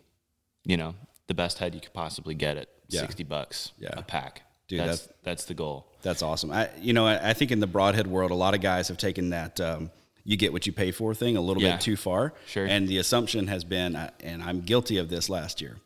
[0.65, 0.95] you know,
[1.27, 3.01] the best head you could possibly get at Yeah.
[3.03, 3.91] sixty bucks Yeah.
[3.93, 4.43] a pack.
[4.69, 5.87] Dude, that's that's- that's the goal.
[6.03, 6.51] That's awesome.
[6.51, 8.97] I, you know, I, I think in the broadhead world, a lot of guys have
[8.97, 9.91] taken that um,
[10.31, 11.73] you get what you pay for thing a little Yeah.
[11.73, 12.33] bit too far.
[12.47, 12.65] Sure.
[12.65, 15.79] And the assumption has been, uh, and I'm guilty of this last year.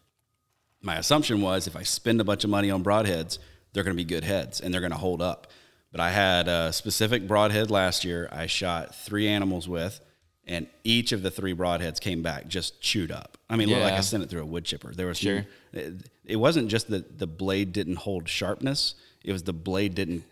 [0.82, 3.38] My assumption was if I spend a bunch of money on broadheads,
[3.72, 5.46] they're going to be good heads and they're going to hold up.
[5.92, 8.28] But I had a specific broadhead last year.
[8.30, 10.00] I shot three animals with,
[10.46, 13.38] and each of the three broadheads came back just chewed up.
[13.48, 14.92] I mean, it looked like I sent it through a wood chipper.
[14.94, 15.46] There was Sure.
[15.72, 15.94] it,
[16.26, 20.24] it wasn't just that the blade didn't hold sharpness; it was the blade didn't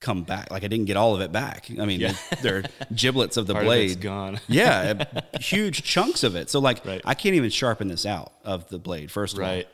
[0.00, 0.50] come back.
[0.50, 1.66] Like I didn't get all of it back.
[1.78, 4.40] I mean, they're giblets of the Part of blade it's gone.
[4.48, 6.48] yeah, uh, huge chunks of it.
[6.50, 7.00] So like, Right.
[7.04, 9.10] I can't even sharpen this out of the blade.
[9.10, 9.68] First of all, Right.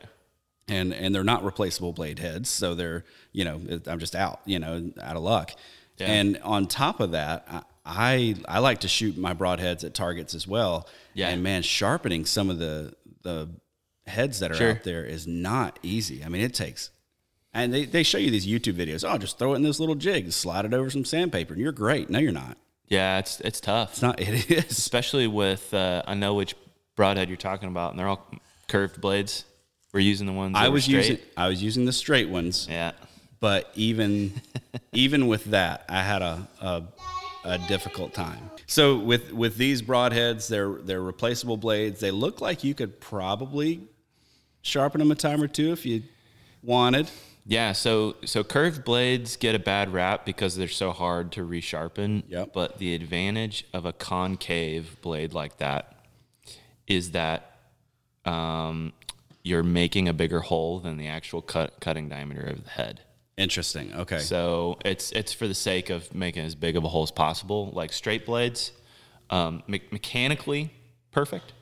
[0.67, 4.59] and and they're not replaceable blade heads, so they're you know I'm just out, you
[4.59, 5.51] know, out of luck.
[5.97, 6.07] Yeah.
[6.07, 10.35] And on top of that, I, I I like to shoot my broadheads at targets
[10.35, 10.87] as well.
[11.13, 11.29] Yeah.
[11.29, 13.49] And man, sharpening some of the the
[14.05, 14.71] heads that are Sure.
[14.71, 16.23] out there is not easy.
[16.23, 16.91] I mean, it takes.
[17.57, 19.03] And they, they show you these YouTube videos.
[19.03, 21.71] Oh, just throw it in this little jig, slide it over some sandpaper, and you're
[21.71, 22.07] great.
[22.07, 22.55] No, you're not.
[22.87, 23.93] Yeah, it's it's tough.
[23.93, 24.19] It's not.
[24.21, 24.77] It is.
[24.77, 26.55] especially with uh, I know which
[26.95, 28.29] broadhead you're talking about, and they're all
[28.67, 29.43] curved blades.
[29.91, 32.67] We're using the ones that I was using I was using the straight ones.
[32.69, 32.91] Yeah,
[33.39, 34.33] but even
[34.93, 36.83] even with that, I had a, a
[37.43, 38.51] a difficult time.
[38.67, 41.99] So with with these broadheads, they're they're replaceable blades.
[41.99, 43.81] They look like you could probably
[44.61, 46.03] sharpen them a time or two if you
[46.61, 47.09] wanted.
[47.47, 47.71] Yeah.
[47.71, 52.23] So so curved blades get a bad rap because they're so hard to resharpen.
[52.27, 52.53] Yep.
[52.53, 55.95] But the advantage of a concave blade like that
[56.87, 57.57] is that
[58.25, 58.93] um,
[59.43, 63.01] you're making a bigger hole than the actual cut, cutting diameter of the head.
[63.37, 63.93] Interesting.
[63.93, 64.19] Okay.
[64.19, 67.71] So it's it's for the sake of making as big of a hole as possible.
[67.71, 68.71] Like straight blades,
[69.29, 70.71] um, me- mechanically
[71.11, 71.53] perfect.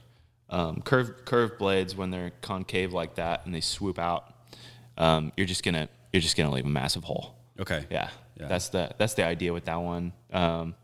[0.49, 4.34] Um, curved curved blades when they're concave like that and they swoop out,
[4.97, 7.35] um, you're just gonna you're just gonna leave a massive hole.
[7.59, 7.85] okay.
[7.89, 8.47] Yeah, Yeah.
[8.47, 10.13] that's the that's the idea with that one.
[10.31, 10.75] Um,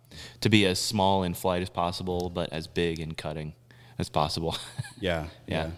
[0.41, 3.53] to be as small in flight as possible, but as big in cutting
[3.97, 4.55] as possible.
[4.99, 5.27] Yeah.
[5.47, 5.71] Yeah.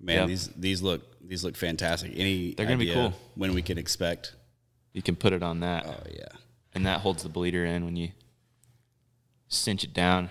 [0.00, 0.28] Man, Yep.
[0.28, 2.12] these these look these look fantastic.
[2.14, 3.12] Any They're gonna be cool.
[3.34, 4.34] when we can expect?
[4.92, 5.86] you can put it on that.
[5.86, 6.26] Oh yeah.
[6.74, 8.10] and that holds the bleeder in when you
[9.48, 10.30] cinch it down.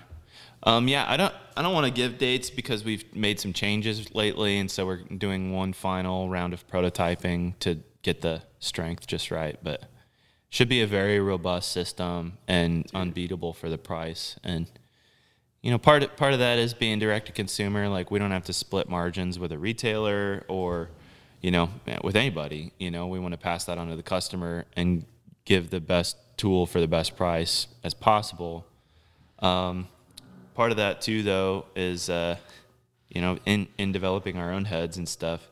[0.62, 4.14] Um, yeah, I don't I don't want to give dates because we've made some changes
[4.14, 9.30] lately, and so we're doing one final round of prototyping to get the strength just
[9.30, 9.58] right.
[9.62, 9.84] But
[10.50, 14.36] should be a very robust system and unbeatable for the price.
[14.42, 14.70] And
[15.62, 17.88] you know, part of, part of that is being direct to consumer.
[17.88, 20.90] Like we don't have to split margins with a retailer or
[21.40, 21.70] you know
[22.02, 22.72] with anybody.
[22.78, 25.06] You know, we want to pass that on to the customer and
[25.44, 28.66] give the best tool for the best price as possible.
[29.38, 29.88] Um,
[30.60, 32.36] part of that too, though, is uh,
[33.08, 35.48] you know in in developing our own heads and stuff.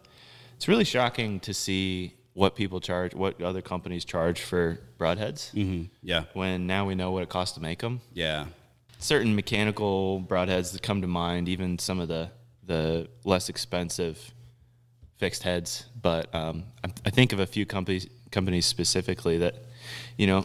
[0.57, 5.51] It's really shocking to see what people charge, what other companies charge for broadheads.
[5.55, 5.85] Mm-hmm.
[6.03, 6.25] Yeah.
[6.35, 8.03] When now we know what it costs to make them.
[8.13, 8.47] Yeah.
[8.99, 12.31] Certain mechanical broadheads that come to mind, even some of the
[12.67, 14.35] the less expensive
[15.17, 15.87] fixed heads.
[16.03, 19.55] But um, I, I think of a few companies companies specifically that
[20.19, 20.45] you know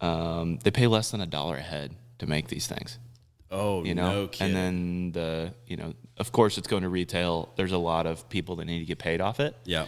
[0.00, 2.98] um, they pay less than a dollar a head to make these things
[3.50, 7.50] Oh you know no and then the you know of course it's going to retail
[7.56, 9.86] there's a lot of people that need to get paid off it yeah.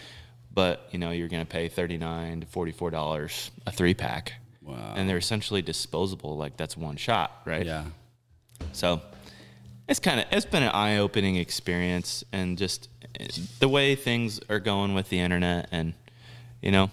[0.53, 4.93] but you know you're going to pay 39 to 44 dollars a three pack Wow.
[4.95, 7.85] and they're essentially disposable like that's one shot right Yeah.
[8.73, 9.01] so
[9.87, 12.87] it's kind of it's been an eye-opening experience and just
[13.19, 13.25] uh,
[13.59, 15.93] the way things are going with the internet and
[16.61, 16.91] you know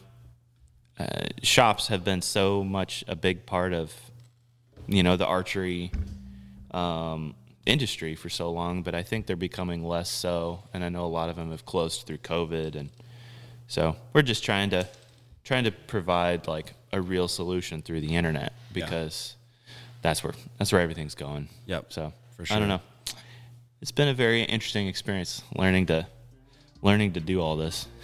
[0.98, 3.92] uh, shops have been so much a big part of
[4.86, 5.90] you know the archery
[6.72, 7.34] um,
[7.66, 10.62] industry for so long but i think they're becoming less so.
[10.72, 12.74] And i know a lot of them have closed through covid.
[12.74, 12.90] And
[13.66, 14.88] so we're just trying to
[15.44, 19.36] trying to provide like a real solution through the internet because
[20.02, 21.48] that's where that's where everything's going.
[21.66, 22.56] Yep, so for sure.
[22.56, 22.80] i don't know.
[23.80, 26.06] It's been a very interesting experience learning to
[26.82, 27.86] learning to do all this.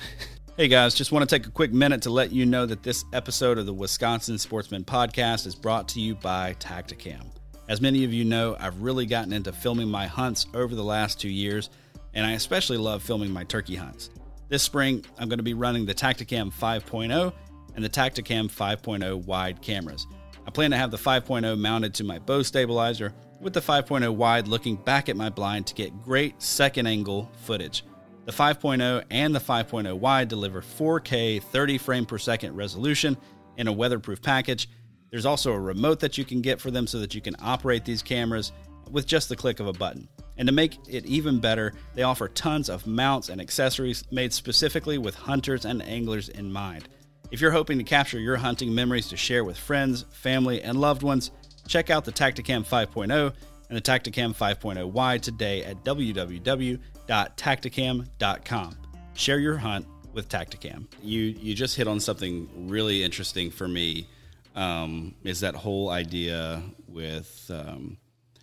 [0.59, 3.05] Hey guys, just want to take a quick minute to let you know that this
[3.13, 7.36] episode of the Wisconsin Sportsman Podcast is brought to you by Tactacam.
[7.69, 11.21] As many of you know, I've really gotten into filming my hunts over the last
[11.21, 11.69] two years,
[12.15, 14.11] and I especially love filming my turkey hunts.
[14.49, 17.33] This spring, I'm going to be running the Tactacam 5.0
[17.75, 20.07] and the Tactacam 5.0 wide cameras.
[20.47, 24.49] I plan to have the 5.0 mounted to my bow stabilizer, with the 5.0 wide
[24.49, 27.85] looking back at my blind to get great second angle footage.
[28.25, 33.17] The 5.0 and the 5.0 wide deliver 4K 30 frame per second resolution
[33.57, 34.69] in a weatherproof package.
[35.17, 37.87] There's also a remote that you can get for them so that you can operate
[37.87, 38.53] these cameras
[38.91, 40.11] with just the click of a button.
[40.37, 44.99] And to make it even better, they offer tons of mounts and accessories made specifically
[44.99, 46.91] with hunters and anglers in mind.
[47.31, 51.03] If you're hoping to capture your hunting memories to share with friends, family, and loved
[51.03, 51.31] ones,
[51.67, 53.33] check out the Tactacam 5.0
[53.71, 58.77] and the Tactacam 5.0Y today at www.tactacam.com.
[59.15, 60.87] Share your hunt with Tactacam.
[61.03, 64.09] You you just hit on something really interesting for me.
[64.57, 67.99] Um, is that whole idea with um,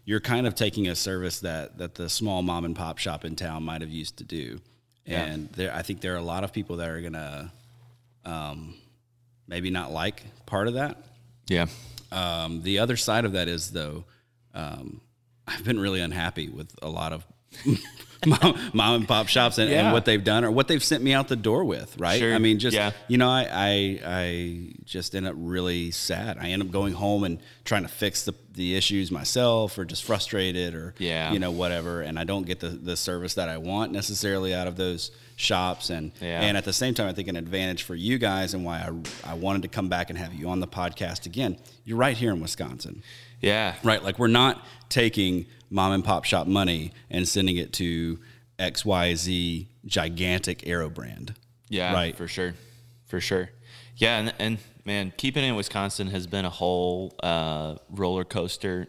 [0.06, 3.36] you're kind of taking a service that that the small mom and pop shop in
[3.36, 4.62] town might have used to do,
[5.08, 7.52] and there I think there are a lot of people that are gonna
[8.26, 8.76] um,
[9.48, 10.98] maybe not like part of that.
[11.48, 11.66] yeah.
[12.12, 14.04] Um, the other side of that is though,
[14.54, 15.02] um,
[15.48, 17.26] I've been really unhappy with a lot of
[18.42, 21.14] mom, mom and pop shops and, and what they've done or what they've sent me
[21.14, 21.98] out the door with.
[22.00, 22.20] Right?
[22.20, 22.34] Sure.
[22.34, 22.92] I mean, just Yeah.
[23.08, 26.38] you know, I, I I just end up really sad.
[26.40, 30.04] I end up going home and trying to fix the the issues myself, or just
[30.04, 31.32] frustrated, or Yeah.
[31.34, 32.02] you know, whatever.
[32.02, 35.90] And I don't get the the service that I want necessarily out of those shops.
[35.90, 36.42] And Yeah.
[36.42, 38.80] and at the same time, I think an advantage for you guys and why
[39.26, 41.58] I I wanted to come back and have you on the podcast again.
[41.86, 43.02] You're right here in Wisconsin.
[43.42, 44.04] yeah Right.
[44.04, 48.20] Like we're not taking mom and pop shop money and sending it to
[48.60, 51.34] XYZ gigantic arrow brand.
[51.68, 52.16] Yeah, Right.
[52.16, 52.54] for sure,
[53.08, 53.50] for sure.
[53.98, 58.88] Yeah, and, and man, keeping it in Wisconsin has been a whole uh, roller coaster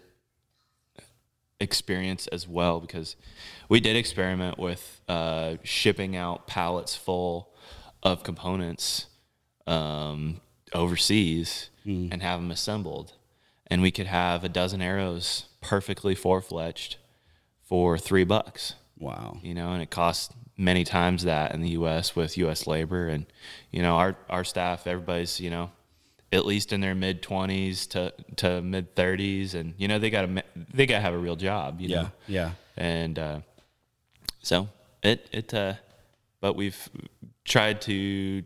[1.60, 3.16] experience as well because
[3.68, 7.50] we did experiment with uh, shipping out pallets full
[8.02, 9.06] of components
[9.66, 10.40] um,
[10.74, 13.12] overseas and have them assembled,
[13.68, 16.96] and we could have a dozen arrows perfectly four fletched
[17.62, 19.38] for three bucks Wow.
[19.42, 22.14] you know, and it costs many times that in the U.S.
[22.14, 22.66] with U.S.
[22.66, 23.26] labor, and
[23.72, 25.70] you know our our staff, everybody's you know
[26.32, 30.22] at least in their mid twenties to to mid thirties, and you know they got
[30.22, 32.02] to they got to have a real job, you Yeah.
[32.02, 32.50] know, Yeah.
[32.76, 33.40] and uh,
[34.42, 34.68] so
[35.02, 35.74] it it uh,
[36.40, 36.88] but we've
[37.44, 38.42] tried to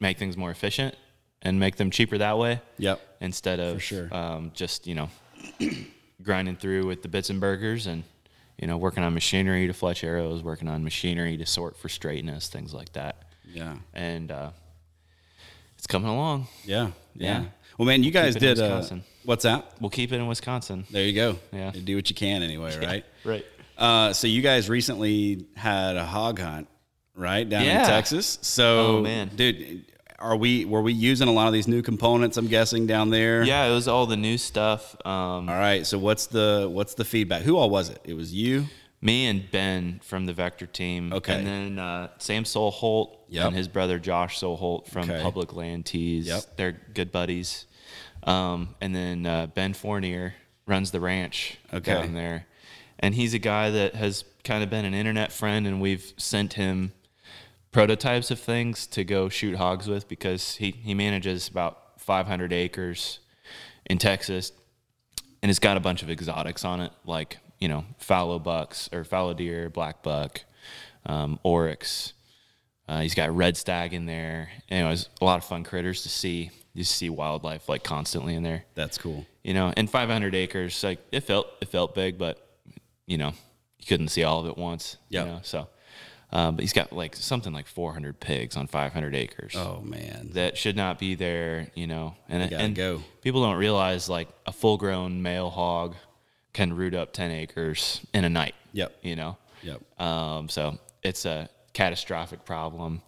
[0.00, 0.94] make things more efficient
[1.42, 3.00] and make them cheaper that way Yep.
[3.20, 4.12] instead of sure.
[4.14, 5.10] um, just you know
[6.22, 8.04] grinding through with the bits and burgers and
[8.58, 12.48] you know working on machinery to fletch arrows, working on machinery to sort for straightness,
[12.48, 13.16] things like that.
[13.52, 13.76] Yeah.
[13.92, 14.50] And uh,
[15.76, 16.46] it's coming along.
[16.64, 16.90] Yeah.
[17.14, 17.40] Yeah.
[17.42, 17.44] Yeah.
[17.78, 18.60] Well, man, you guys it in did.
[18.64, 18.84] Uh,
[19.24, 19.72] what's that?
[19.80, 20.84] We'll keep it in Wisconsin.
[20.90, 21.38] There you go.
[21.52, 21.72] Yeah.
[21.74, 23.04] You do what you can anyway, right?
[23.24, 23.44] Right.
[23.76, 26.68] Uh, so you guys recently had a hog hunt,
[27.16, 28.38] right, down in Texas.
[28.42, 29.30] So, Oh, man.
[29.34, 29.84] dude,
[30.22, 32.36] are we were we using a lot of these new components?
[32.36, 33.42] I'm guessing down there.
[33.42, 34.94] Yeah, it was all the new stuff.
[35.04, 35.86] Um, All right.
[35.86, 37.42] So what's the what's the feedback?
[37.42, 38.00] Who all was it?
[38.04, 38.66] It was you.
[39.00, 41.12] me and Ben from the Vector team.
[41.12, 41.34] Okay.
[41.34, 43.46] And then uh, Sam Soholt Yep.
[43.48, 45.20] and his brother Josh Soholt from Okay.
[45.22, 46.26] Public Land Tees.
[46.28, 46.56] Yep.
[46.56, 47.66] They're good buddies.
[48.24, 50.34] Um, and then uh, Ben Fournier
[50.66, 51.94] runs the ranch Okay.
[51.94, 52.46] down there.
[53.00, 56.52] And he's a guy that has kind of been an internet friend, and we've sent
[56.52, 56.92] him
[57.72, 63.18] prototypes of things to go shoot hogs with because he, he manages about 500 acres
[63.86, 64.52] in Texas
[65.42, 69.04] and it's got a bunch of exotics on it, like you know fallow bucks or
[69.04, 70.42] fallow deer, black buck,
[71.04, 72.12] um, oryx.
[72.88, 74.50] Uh, he's got red stag in there.
[74.68, 76.50] Anyways, a lot of fun critters to see.
[76.74, 78.64] You see wildlife like constantly in there.
[78.74, 79.26] That's cool.
[79.44, 82.48] You know, and 500 acres, like it felt it felt big, but
[83.06, 83.32] you know
[83.78, 84.96] you couldn't see all of it once.
[85.08, 85.26] Yep.
[85.26, 85.68] You know, so.
[86.34, 90.30] Um, but he's got like something like 400 pigs on 500 acres Oh man.
[90.32, 92.14] that should not be there, you know.
[92.28, 93.02] And gotta and go.
[93.20, 95.94] people don't realize like a full-grown male hog
[96.54, 98.54] can root up 10 acres in a night.
[98.72, 98.96] Yep.
[99.02, 99.36] You know.
[99.62, 100.00] Yep.
[100.00, 103.02] Um, so it's a catastrophic problem,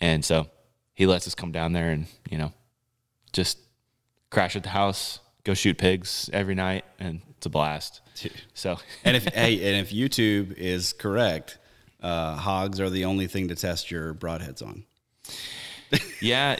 [0.00, 0.48] and so
[0.94, 2.52] he lets us come down there and you know
[3.32, 3.58] just
[4.30, 8.00] crash at the house, go shoot pigs every night, and it's a blast.
[8.54, 11.58] So and if hey, and if YouTube is correct,
[12.04, 14.84] uh, hogs are the only thing to test your broadheads on.
[16.20, 16.56] Yeah.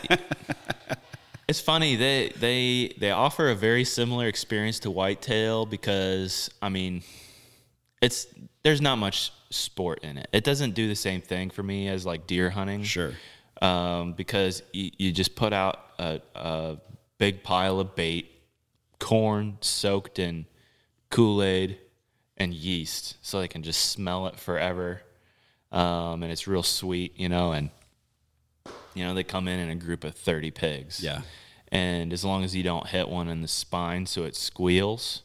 [1.48, 7.02] it's funny they they they offer a very similar experience to whitetail because I mean
[8.00, 8.26] it's
[8.62, 10.28] there's not much sport in it.
[10.32, 12.82] It doesn't do the same thing for me as like deer hunting.
[12.82, 13.12] Sure.
[13.60, 16.78] Um, because you, you just put out a, a
[17.18, 18.30] big pile of bait,
[18.98, 20.46] corn soaked in
[21.10, 21.78] Kool-Aid
[22.36, 25.02] and yeast so they can just smell it forever.
[25.74, 27.70] Um, and it's real sweet, you know, and
[28.94, 31.00] you know, they come in in a group of 30 pigs.
[31.02, 31.22] Yeah.
[31.72, 35.22] And as long as you don't hit one in the spine so it squeals,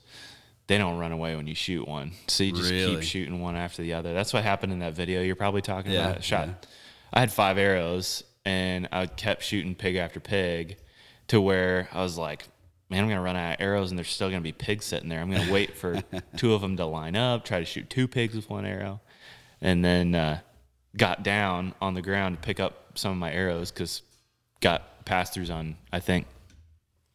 [0.65, 2.13] they don't run away when you shoot one.
[2.27, 2.95] So you just Really?
[2.95, 4.13] keep shooting one after the other.
[4.13, 6.23] That's what happened in that video you're probably talking Yeah, about.
[6.23, 6.47] Shot.
[6.47, 6.53] yeah.
[7.13, 10.77] I had five arrows and I kept shooting pig after pig
[11.27, 12.47] to where I was like,
[12.89, 14.85] man, I'm going to run out of arrows and there's still going to be pigs
[14.85, 15.19] sitting there.
[15.21, 16.01] I'm going to wait for
[16.37, 19.01] two of them to line up, try to shoot two pigs with one arrow.
[19.61, 20.39] And then uh,
[20.95, 24.01] got down on the ground to pick up some of my arrows because
[24.61, 26.27] got pass throughs on, I think,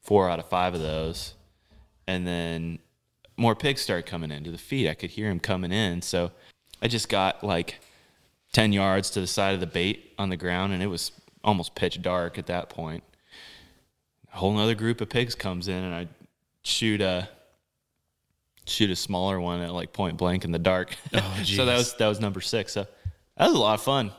[0.02, 1.34] four out of five of those.
[2.06, 2.78] And then
[3.36, 4.88] more pigs started coming into the feed.
[4.88, 6.02] I could hear them coming in.
[6.02, 6.30] So
[6.82, 7.80] I just got like
[8.52, 11.74] 10 yards to the side of the bait on the ground and it was almost
[11.74, 13.02] pitch dark at that point.
[14.32, 16.08] A whole nother group of pigs comes in and I
[16.62, 17.28] shoot a
[18.66, 20.96] shoot a smaller one at like point blank in the dark.
[21.12, 22.72] Oh, so that was that was number six.
[22.72, 22.86] So
[23.36, 24.12] that was a lot of fun.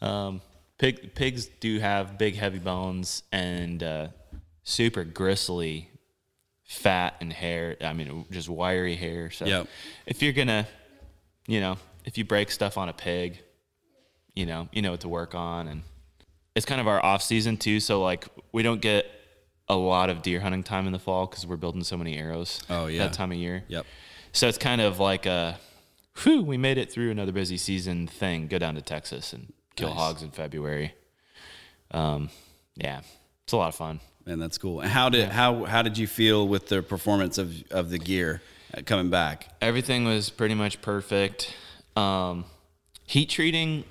[0.00, 0.40] Um,
[0.78, 4.08] pig pigs do have big heavy bones and uh,
[4.64, 5.88] super gristly
[6.64, 7.76] fat and hair.
[7.80, 9.30] I mean, just wiry hair.
[9.30, 9.66] So Yep.
[10.06, 10.66] if you're gonna,
[11.46, 13.40] you know, if you break stuff on a pig,
[14.34, 15.82] you know, you know what to work on, and
[16.54, 17.78] it's kind of our off season too.
[17.80, 19.06] So like, we don't get
[19.68, 22.60] a lot of deer hunting time in the fall because we're building so many arrows.
[22.68, 23.04] Oh, yeah.
[23.06, 23.64] that time of year.
[23.68, 23.86] Yep.
[24.32, 25.58] So it's kind of like a,
[26.22, 28.48] whew, we made it through another busy season thing.
[28.48, 29.98] Go down to Texas and kill Nice.
[29.98, 30.94] hogs in February.
[31.90, 32.30] Um,
[32.76, 33.00] yeah,
[33.44, 34.00] it's a lot of fun.
[34.24, 34.80] Man, that's cool.
[34.80, 38.40] And how did how how did you feel with the performance of of the gear
[38.72, 39.48] uh, coming back?
[39.60, 41.52] Everything was pretty much perfect.
[41.96, 42.44] Um,
[43.04, 43.84] heat treating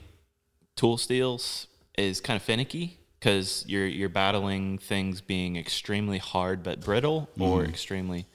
[0.75, 6.81] tool steels is kind of finicky because you're you're battling things being extremely hard but
[6.81, 8.25] brittle or extremely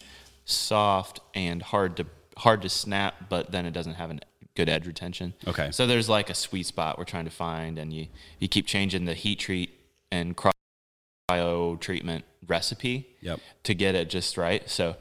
[0.44, 2.06] soft and hard to
[2.38, 4.18] hard to snap, but then it doesn't have a
[4.54, 5.34] good edge retention.
[5.46, 5.70] Okay.
[5.70, 8.06] So there's like a sweet spot we're trying to find, and you
[8.38, 9.70] you keep changing the heat treat
[10.12, 13.40] and cryo treatment recipe Yep.
[13.64, 14.68] to get it just right.
[14.70, 14.96] So,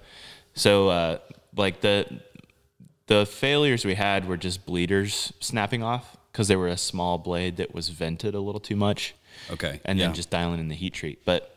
[0.56, 1.18] so uh,
[1.56, 2.22] like the
[3.08, 7.58] the failures we had were just bleeders snapping off because they were a small blade
[7.58, 9.14] that was vented a little too much.
[9.52, 9.80] Okay.
[9.86, 10.06] and yeah.
[10.06, 11.26] then just dialing in the heat treat.
[11.26, 11.52] But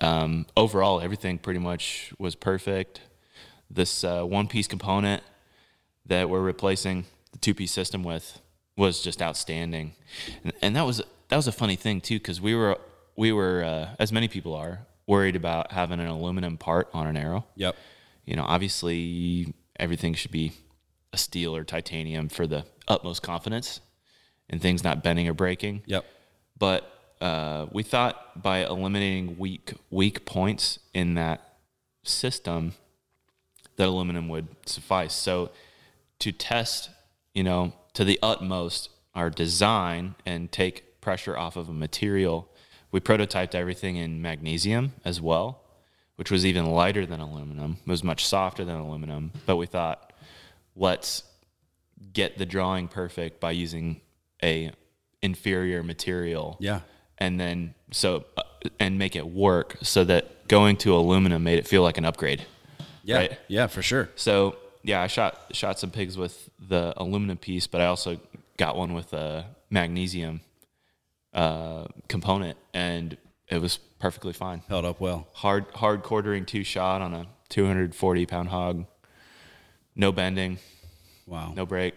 [0.00, 3.00] um, overall, everything pretty much was perfect.
[3.70, 5.22] This uh, one piece component
[6.06, 8.40] that we're replacing the two piece system with
[8.76, 9.94] was just outstanding,
[10.44, 12.78] and, and that was that was a funny thing too because we were
[13.16, 17.16] we were uh, as many people are worried about having an aluminum part on an
[17.16, 17.46] arrow.
[17.56, 17.76] Yep.
[18.24, 20.52] You know, obviously everything should be
[21.12, 23.80] a steel or titanium for the utmost confidence
[24.50, 26.04] and things not bending or breaking Yep.
[26.58, 31.56] but uh, we thought by eliminating weak weak points in that
[32.02, 32.74] system
[33.76, 35.50] that aluminum would suffice so
[36.18, 36.90] to test
[37.34, 42.48] you know to the utmost our design and take pressure off of a material
[42.92, 45.62] we prototyped everything in magnesium as well
[46.16, 50.12] which was even lighter than aluminum it was much softer than aluminum but we thought
[50.74, 51.22] let's
[52.12, 54.00] get the drawing perfect by using
[54.42, 54.70] a
[55.22, 56.80] inferior material Yeah.
[57.18, 58.42] And then so uh,
[58.78, 62.44] and make it work so that going to aluminum made it feel like an upgrade
[63.02, 63.16] Yeah.
[63.16, 63.38] Right.
[63.48, 64.08] Yeah, for sure.
[64.16, 68.20] so yeah i shot shot some pigs with the aluminum piece but i also
[68.56, 70.40] got one with a magnesium
[71.34, 73.16] uh, component and
[73.48, 75.26] it was perfectly fine Held up well.
[75.32, 78.84] hard hard quartering to shot on a 240 pound hog
[79.96, 80.58] no bending
[81.26, 81.52] Wow.
[81.56, 81.94] no break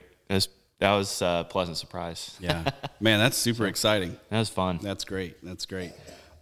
[0.80, 2.69] that was a pleasant surprise Yeah.
[2.99, 4.17] Man, that's super exciting.
[4.30, 5.38] that was fun That's great.
[5.43, 5.91] That's great.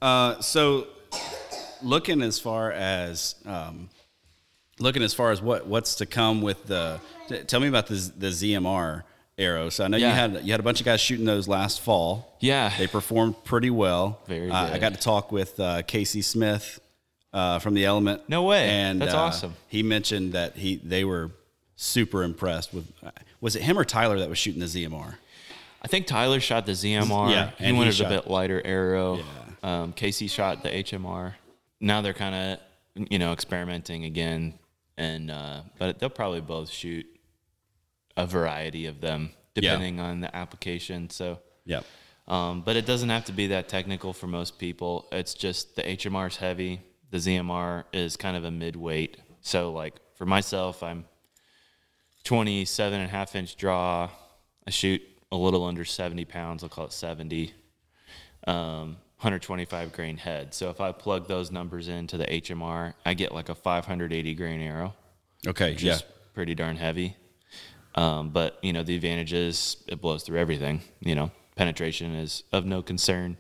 [0.02, 0.88] Uh, so,
[1.82, 3.90] looking as far as um,
[4.80, 8.12] looking as far as what what's to come with the, t- tell me about the
[8.18, 9.04] the ZMR
[9.38, 9.70] arrow.
[9.70, 12.38] So I know you had you had a bunch of guys shooting those last fall.
[12.40, 14.20] yeah They performed pretty well.
[14.28, 16.80] Very Uh, I got to talk with uh, Casey Smith
[17.34, 18.22] uh, from the Element.
[18.28, 18.70] No way.
[18.70, 19.56] And That's uh, awesome.
[19.68, 21.32] He mentioned that he they were
[21.78, 22.92] super impressed with.
[23.40, 25.16] Was it him or Tyler that was shooting the ZMR?
[25.82, 27.32] I think Tyler shot the ZMR.
[27.32, 29.20] Yeah, he he wanted shot- a bit lighter arrow.
[29.64, 31.36] Um, Casey shot the HMR.
[31.80, 32.36] Now they're kind
[32.96, 34.60] of, you know, experimenting again,
[34.98, 37.06] and uh, but they'll probably both shoot
[38.18, 41.10] a variety of them depending on the application.
[41.10, 41.82] So, yeah.
[42.28, 45.08] um, but it doesn't have to be that technical for most people.
[45.12, 46.82] It's just the HMR is heavy.
[47.12, 49.18] The ZMR is kind of a mid weight.
[49.42, 51.06] So, like for myself, I'm
[52.28, 54.10] 27 and a half inch draw.
[54.68, 55.02] I shoot
[55.32, 56.62] a little under 70 pounds.
[56.62, 57.54] I'll call it 70.
[58.46, 60.54] Um, 125 grain head.
[60.54, 64.60] So if I plug those numbers into the HMR, I get like a 580 grain
[64.60, 64.94] arrow,
[65.48, 65.72] Okay.
[65.72, 66.00] which yeah.
[66.34, 67.16] pretty darn heavy.
[67.96, 70.82] Um, but you know the advantage is it blows through everything.
[71.00, 73.38] You know penetration is of no concern.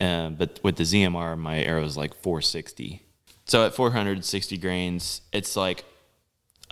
[0.00, 3.02] Um, but with the ZMR, my arrow is like 460.
[3.46, 5.84] So at 460 grains, it's like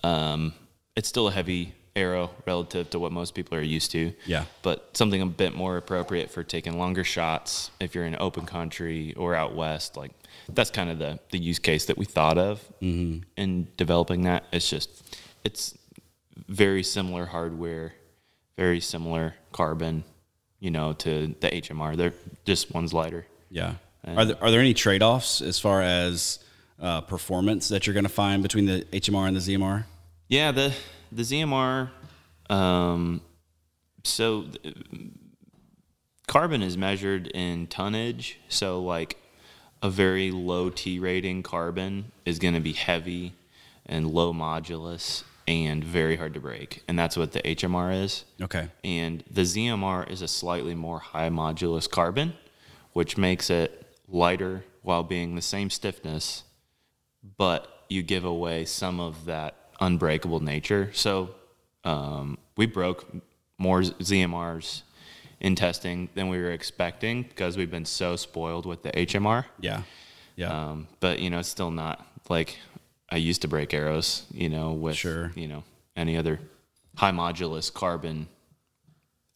[0.03, 0.53] um,
[0.97, 4.13] it's still a heavy arrow relative to what most people are used to.
[4.27, 4.45] Yeah.
[4.63, 9.15] But something a bit more appropriate for taking longer shots if you're in open country
[9.15, 9.97] or out west.
[9.97, 10.13] Like
[10.49, 12.61] that's kind of the, the use case that we thought of
[13.37, 14.45] in developing that.
[14.53, 15.77] It's just, it's
[16.49, 17.95] very similar hardware,
[18.57, 20.05] very similar carbon,
[20.59, 21.97] you know, to the HMR.
[21.97, 22.15] They're
[22.45, 23.27] just one's lighter.
[23.51, 23.75] Yeah.
[24.07, 26.39] Are there, are there any trade offs as far as
[26.81, 29.85] uh, performance that you're going to find between the HMR and the ZMR?
[30.29, 30.75] Yeah, the
[31.13, 31.91] the ZMR.
[32.51, 33.21] Um,
[34.03, 34.75] so th-
[36.27, 38.39] carbon is measured in tonnage.
[38.49, 39.17] So like
[39.83, 43.35] a very low T rating carbon is going to be heavy
[43.87, 48.25] and low modulus and very hard to break, and that's what the HMR is.
[48.41, 48.69] Okay.
[48.83, 52.33] And the ZMR is a slightly more high modulus carbon,
[52.95, 56.45] which makes it lighter while being the same stiffness,
[57.37, 60.91] but you give away some of that unbreakable nature.
[60.93, 61.35] So
[61.85, 63.07] um, we broke
[63.59, 64.83] more ZMRs
[65.41, 69.45] in testing than we were expecting because we've been so spoiled with the HMR.
[69.61, 69.83] Yeah.
[70.37, 70.71] Yeah.
[70.71, 72.59] Um, but you know, it's still not like
[73.11, 74.25] I used to break arrows.
[74.33, 75.31] You know, with Sure.
[75.37, 75.63] you know
[75.97, 76.41] any other
[76.97, 78.27] high modulus carbon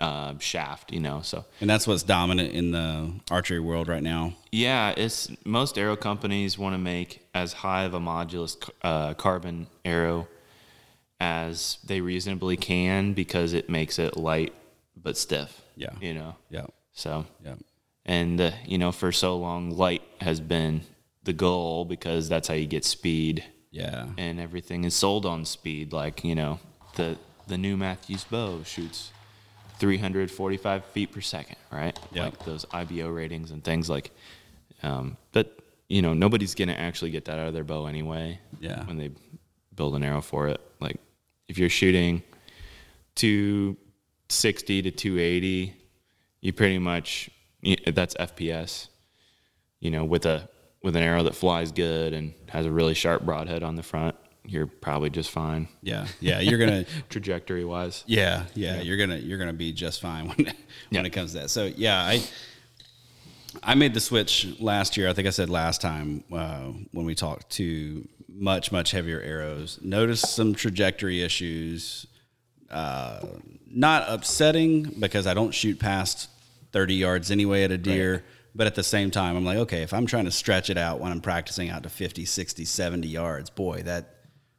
[0.01, 0.93] uh, shaft.
[0.93, 4.35] You know, so and that's what's dominant in the archery world right now.
[4.53, 9.67] yeah, it's most arrow companies want to make as high of a modulus uh, carbon
[9.85, 10.29] arrow
[11.21, 14.53] as they reasonably can because it makes it light
[14.97, 15.63] but stiff.
[15.77, 15.91] Yeah.
[16.01, 16.35] you know.
[16.51, 16.67] Yeah.
[16.93, 17.55] So Yeah.
[18.05, 20.83] and uh, you know for so long light has been
[21.23, 24.07] the goal because that's how you get speed Yeah.
[24.17, 26.59] and everything is sold on speed like you know
[26.97, 29.13] the the new Mathews bow shoots
[29.79, 32.24] 345 feet per second right Yeah.
[32.24, 34.11] like those ibo ratings and things like
[34.83, 35.59] um, but
[35.89, 38.85] you know nobody's gonna actually get that out of their bow anyway Yeah.
[38.87, 39.11] when they
[39.74, 40.97] build an arrow for it like
[41.49, 42.22] if you're shooting
[44.29, 45.74] 260 to 280,
[46.41, 47.31] you pretty much
[47.87, 48.89] that's FPS.
[49.81, 50.49] You know, with a
[50.83, 54.14] with an arrow that flies good and has a really sharp broadhead on the front,
[54.49, 55.69] you're probably just fine.
[55.83, 58.03] Yeah, yeah, you're gonna trajectory wise.
[58.07, 60.55] Yeah, yeah, you're gonna you're gonna be just fine when when
[60.91, 61.03] Yeah.
[61.05, 61.51] it comes to that.
[61.51, 62.23] So yeah, I
[63.63, 65.09] I made the switch last year.
[65.09, 69.79] I think I said last time uh, when we talked to much much heavier arrows.
[69.83, 72.07] Noticed some trajectory issues.
[72.71, 73.25] Uh,
[73.71, 76.29] not upsetting because I don't shoot past
[76.73, 78.25] 30 yards anyway at a deer.
[78.55, 81.01] But at the same time, I'm like, okay, if I'm trying to stretch it out
[81.01, 84.17] when I'm practicing out to 50, 60, 70 yards, boy, that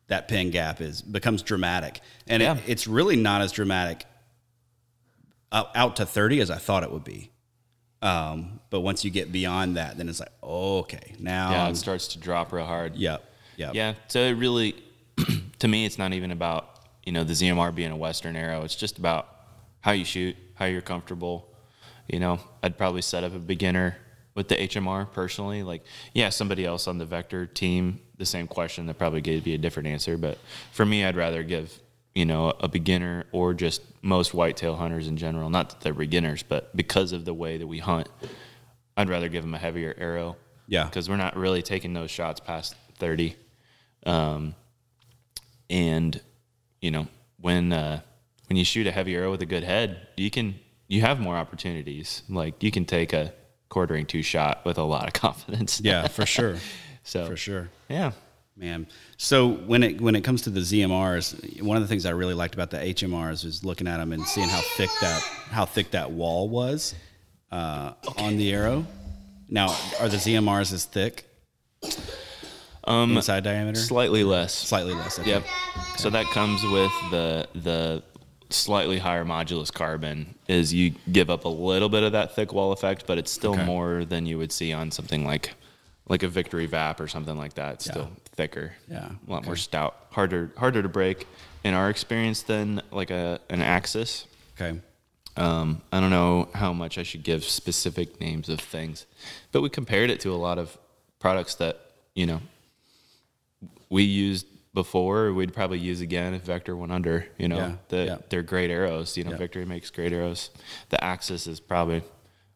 [0.10, 2.02] that pin gap is becomes dramatic.
[2.28, 2.56] And Yeah.
[2.58, 4.06] it, it's really not as dramatic
[5.52, 7.32] out, out to 30 as I thought it would be.
[8.02, 12.08] Um, but once you get beyond that, then it's like, okay, now, Yeah, it starts
[12.10, 12.96] to drop real hard.
[12.96, 13.24] yep,
[13.58, 13.94] yep, Yeah.
[14.08, 14.76] So it really,
[15.60, 18.62] to me, it's not even about you know the ZMR being a Western arrow.
[18.64, 19.28] It's just about
[19.82, 21.48] how you shoot, how you're comfortable.
[22.08, 23.98] You know, I'd probably set up a beginner
[24.40, 25.64] with the HMR personally.
[25.64, 25.84] Like,
[26.14, 29.58] yeah, somebody else on the Vector team, the same question, that probably gave you a
[29.58, 30.16] different answer.
[30.16, 30.38] But
[30.72, 31.78] for me, I'd rather give
[32.16, 35.50] you know a beginner or just most whitetail hunters in general.
[35.50, 38.08] Not that they're beginners, but because of the way that we hunt,
[38.96, 40.38] I'd rather give them a heavier arrow.
[40.70, 40.86] Yeah.
[40.86, 43.36] Because we're not really taking those shots past 30.
[44.06, 44.56] Um,
[45.70, 46.22] and,
[46.80, 47.08] you know,
[47.42, 48.00] when, uh,
[48.48, 50.56] when you shoot a heavy arrow with a good head, you can,
[50.88, 52.24] you have more opportunities.
[52.30, 53.34] Like you can take a
[53.70, 55.80] quartering to shot with a lot of confidence.
[55.84, 56.58] yeah, for sure,
[57.04, 57.70] So, for sure.
[57.88, 58.12] yeah.
[58.58, 62.10] Man, so when it when it comes to the ZMRs, one of the things I
[62.10, 65.64] really liked about the HMRs is looking at them and seeing how thick that how
[65.66, 66.94] thick that wall was
[67.54, 68.86] uh, on the arrow.
[69.48, 69.68] Now,
[70.02, 71.26] are the ZMRs as thick?
[72.84, 74.54] Um, inside diameter, Slightly less.
[74.54, 75.20] slightly less.
[75.20, 75.30] okay.
[75.30, 75.44] Yep.
[75.98, 78.04] So that comes with the the
[78.50, 82.72] slightly higher modulus carbon is you give up a little bit of that thick wall
[82.72, 83.66] effect, but it's still Okay.
[83.66, 85.54] more than you would see on something like
[86.08, 87.76] like a Victory Vap or something like that.
[87.76, 88.74] It's still thicker.
[88.90, 90.08] Yeah, A lot more stout.
[90.12, 91.28] Harder harder to break
[91.64, 94.26] in our experience than like a an Axis.
[94.60, 94.80] Okay.
[95.38, 99.06] Um, I don't know how much I should give specific names of things,
[99.52, 100.76] but we compared it to a lot of
[101.20, 101.80] products that
[102.16, 102.42] you know
[103.90, 105.34] we used before.
[105.34, 107.26] We'd probably use again if Vector went under.
[107.38, 108.18] You know, Yeah, the, yeah.
[108.30, 109.18] they're great arrows.
[109.18, 109.38] You know, Yeah.
[109.38, 110.50] Victory makes great arrows.
[110.90, 112.04] The Axis is probably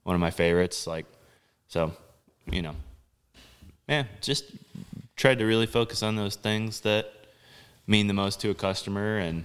[0.03, 0.85] one of my favorites.
[0.87, 1.05] Like,
[1.67, 1.93] so
[2.51, 2.75] you know,
[3.87, 4.45] man, just
[5.15, 7.11] tried to really focus on those things that
[7.87, 9.43] mean the most to a customer and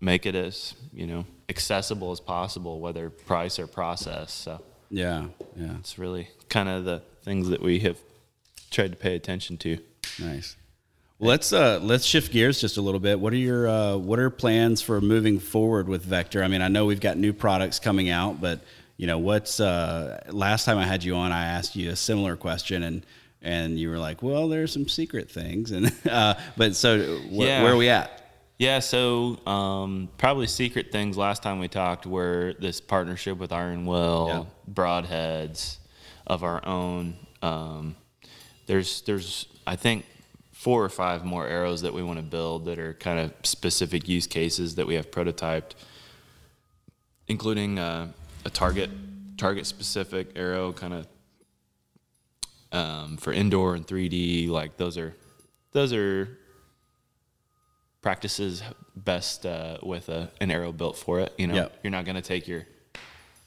[0.00, 4.32] make it as you know accessible as possible, whether price or process.
[4.32, 4.60] So
[4.90, 5.26] Yeah.
[5.56, 5.76] Yeah.
[5.78, 7.98] it's really kind of the things that we have
[8.70, 9.78] tried to pay attention to.
[10.20, 10.56] Nice.
[11.18, 13.18] Let's uh, let's shift gears just a little bit.
[13.18, 16.42] What are your uh, what are plans for moving forward with Vector?
[16.42, 18.60] I mean, I know we've got new products coming out, but
[18.98, 22.36] you know, what's uh, last time I had you on, I asked you a similar
[22.36, 23.06] question, and
[23.40, 27.62] and you were like, "Well, there's some secret things," and uh, but so wh- Yeah.
[27.62, 28.22] where are we at?
[28.58, 33.86] Yeah, so um, probably secret things last time we talked were this partnership with Iron
[33.86, 34.72] Will, Yeah.
[34.74, 35.78] broadheads
[36.26, 37.16] of our own.
[37.40, 37.96] Um,
[38.66, 40.04] there's there's I think
[40.58, 44.08] four or five more arrows that we want to build that are kind of specific
[44.08, 45.72] use cases that we have prototyped,
[47.28, 48.08] including uh,
[48.44, 48.90] a target
[49.36, 51.06] target specific arrow kind of
[52.72, 54.48] um, for indoor and 3D.
[54.48, 55.14] Like those are
[55.72, 56.38] those are
[58.00, 58.62] practices
[58.96, 61.32] best uh, with a, an arrow built for it.
[61.36, 61.78] You know, Yep.
[61.82, 62.64] you're not going to take your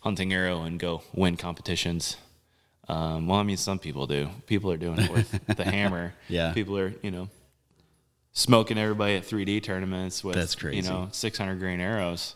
[0.02, 2.18] hunting arrow and go win competitions.
[2.90, 4.30] Um, well, I mean, some people do.
[4.48, 6.14] People are doing it with the hammer.
[6.28, 6.54] Yeah.
[6.54, 7.30] People are, you know,
[8.34, 10.78] smoking everybody at 3D tournaments with, That's crazy.
[10.78, 12.36] you know, 600 grain arrows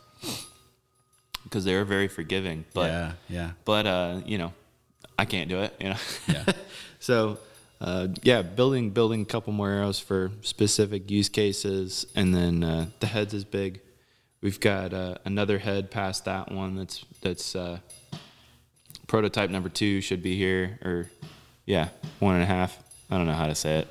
[1.44, 2.66] because they're very forgiving.
[2.74, 4.54] But yeah, yeah, but uh, you know,
[5.18, 5.74] I can't do it.
[5.80, 5.98] You know.
[6.28, 6.46] Yeah.
[7.00, 7.40] so,
[7.82, 12.86] uh, yeah, building building a couple more arrows for specific use cases, and then uh,
[13.00, 13.82] the heads is big.
[14.42, 16.76] We've got uh, another head past that one.
[16.76, 17.80] That's that's uh,
[19.08, 21.10] prototype number two should be here, or
[21.66, 21.90] yeah,
[22.20, 22.78] one and a half.
[23.10, 23.88] I don't know how to say it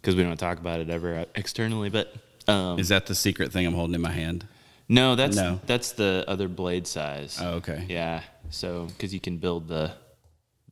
[0.00, 1.88] because we don't talk about it ever externally.
[1.90, 2.14] But
[2.48, 4.46] um, Is that the secret thing I'm holding in my hand?
[4.88, 5.60] no, that's No.
[5.66, 7.38] that's the other blade size.
[7.40, 7.84] Oh, okay.
[7.88, 8.22] Yeah.
[8.50, 9.92] So because you can build the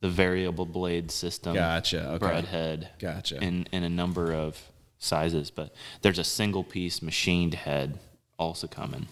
[0.01, 1.53] the variable blade system.
[1.55, 2.17] Gotcha, okay.
[2.19, 2.89] Broadhead.
[2.99, 3.41] Gotcha.
[3.41, 4.61] In in a number of
[4.99, 7.99] sizes, but there's a single piece machined head
[8.37, 9.07] also coming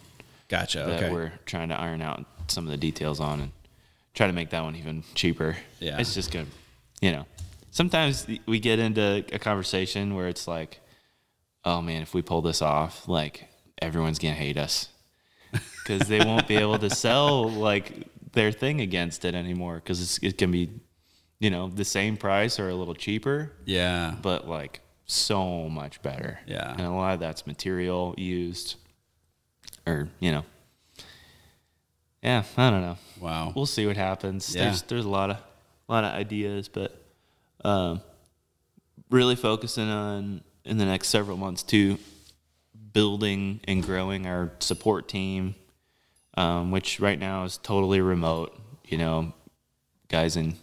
[0.47, 0.79] Gotcha.
[0.79, 1.11] that Okay.
[1.11, 3.51] we're trying to iron out some of the details on and
[4.13, 5.57] try to make that one even cheaper.
[5.79, 5.97] Yeah.
[5.99, 6.45] It's just gonna,
[7.01, 7.25] you know,
[7.71, 10.79] sometimes we get into a conversation where it's like,
[11.65, 13.47] oh man, if we pull this off, like
[13.81, 14.89] everyone's gonna hate us.
[15.51, 20.37] because they won't be able to sell like their thing against it anymore because it
[20.37, 20.69] can be,
[21.39, 24.15] you know, the same price or a little cheaper, Yeah.
[24.21, 26.39] but like so much better.
[26.47, 26.71] Yeah.
[26.71, 28.75] and a lot of that's material used,
[29.85, 30.45] or you know,
[32.23, 32.97] yeah, I don't know.
[33.23, 33.53] Wow.
[33.55, 34.53] We'll see what happens.
[34.53, 34.65] Yeah.
[34.65, 37.01] There's there's a lot of a lot of ideas, but
[37.63, 38.01] um,
[39.09, 41.99] really focusing on in the next several months too,
[42.91, 45.55] building and growing our support team,
[46.35, 48.59] um, which right now is totally remote.
[48.83, 49.33] You know,
[50.09, 50.55] guys in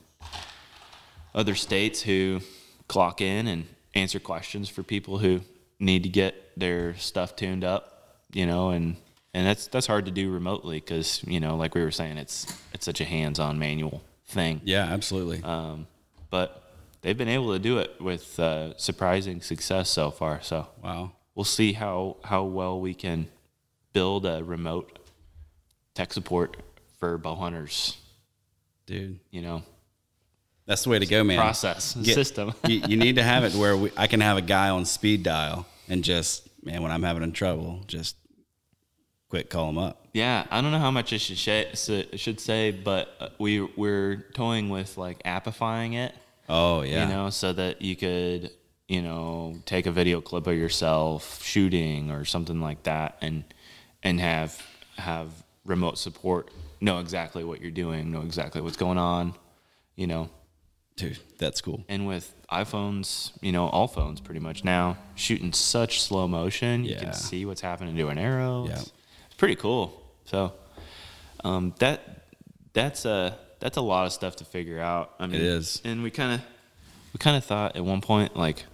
[1.35, 2.41] other states who
[2.89, 5.41] clock in and answer questions for people who
[5.79, 8.19] need to get their stuff tuned up.
[8.35, 8.97] You know, and
[9.35, 12.47] and that's that's hard to do remotely because you know, like we were saying, it's
[12.75, 14.61] it's such a hands-on manual thing.
[14.65, 15.43] yeah, absolutely.
[15.43, 15.87] Um,
[16.31, 16.63] but
[17.03, 20.41] they've been able to do it with uh, surprising success so far.
[20.43, 21.13] So wow.
[21.35, 23.29] we'll see how how well we can
[23.93, 24.99] build a remote
[25.95, 26.57] tech support
[26.99, 27.97] for bow hunters.
[28.87, 29.21] Dude.
[29.31, 29.63] You know,
[30.67, 31.39] That's the way to go, man.
[31.39, 32.55] process Get- system.
[32.67, 35.23] you, you need to have it where we, I can have a guy on speed
[35.23, 38.17] dial and just, man, when I'm having trouble, just
[39.31, 40.07] quick call them up.
[40.13, 44.27] Yeah, I don't know how much I should sh- should say, but uh, we we're
[44.35, 46.13] toying with like appifying it.
[46.49, 47.05] Oh, yeah.
[47.05, 48.51] you know, so that you could,
[48.89, 53.45] you know, take a video clip of yourself shooting or something like that, and
[54.03, 54.61] and have
[54.97, 55.31] have
[55.65, 56.51] remote support,
[56.81, 59.35] know exactly what you're doing, know exactly what's going on,
[59.95, 60.29] you know.
[60.97, 61.85] Dude, that's cool.
[61.89, 66.97] And with iPhones, you know, all phones pretty much now shooting such slow motion, you
[66.97, 68.67] can see what's happening to an arrow.
[68.67, 68.73] Yeah.
[68.73, 68.93] It's
[69.41, 70.01] pretty cool.
[70.27, 70.53] So
[71.43, 72.27] um, that
[72.75, 75.15] that's a that's a lot of stuff to figure out.
[75.19, 75.81] I mean, is.
[75.85, 76.41] And we kind of
[77.13, 78.67] we kind of thought at one point like,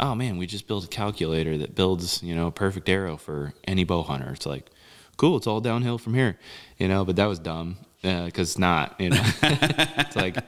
[0.00, 3.52] oh man, we just built a calculator that builds you know a perfect arrow for
[3.64, 4.32] any bow hunter.
[4.32, 4.70] It's like,
[5.18, 6.38] cool, it's all downhill from here,
[6.78, 7.04] you know.
[7.04, 9.22] But that was dumb because it's not, you know.
[9.42, 10.38] it's like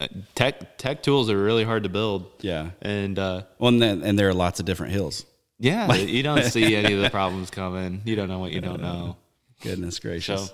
[0.00, 2.26] uh, tech tech tools are really hard to build.
[2.40, 2.70] Yeah.
[2.80, 5.26] And uh, Well, and, then, and there are lots of different hills.
[5.62, 8.02] Yeah, you don't see any of the problems coming.
[8.04, 9.16] You don't know what you don't know.
[9.62, 10.52] Goodness So, gracious.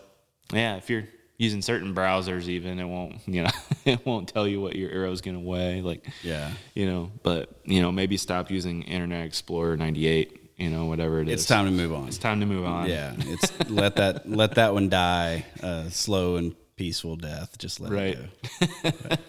[0.53, 1.05] yeah, if you're
[1.39, 3.51] using certain browsers, even it won't, you know,
[3.85, 5.81] it won't tell you what your arrow's gonna weigh.
[5.83, 6.51] Like, yeah.
[6.75, 10.35] you know, but you know, maybe stop using Internet Explorer '98.
[10.59, 11.35] You know, whatever it is.
[11.35, 12.09] It's time to move on.
[12.09, 12.89] It's time to move on.
[12.89, 17.57] Yeah, it's let that let that one die a slow and peaceful death.
[17.59, 18.19] Just let Right.
[18.61, 19.17] it go.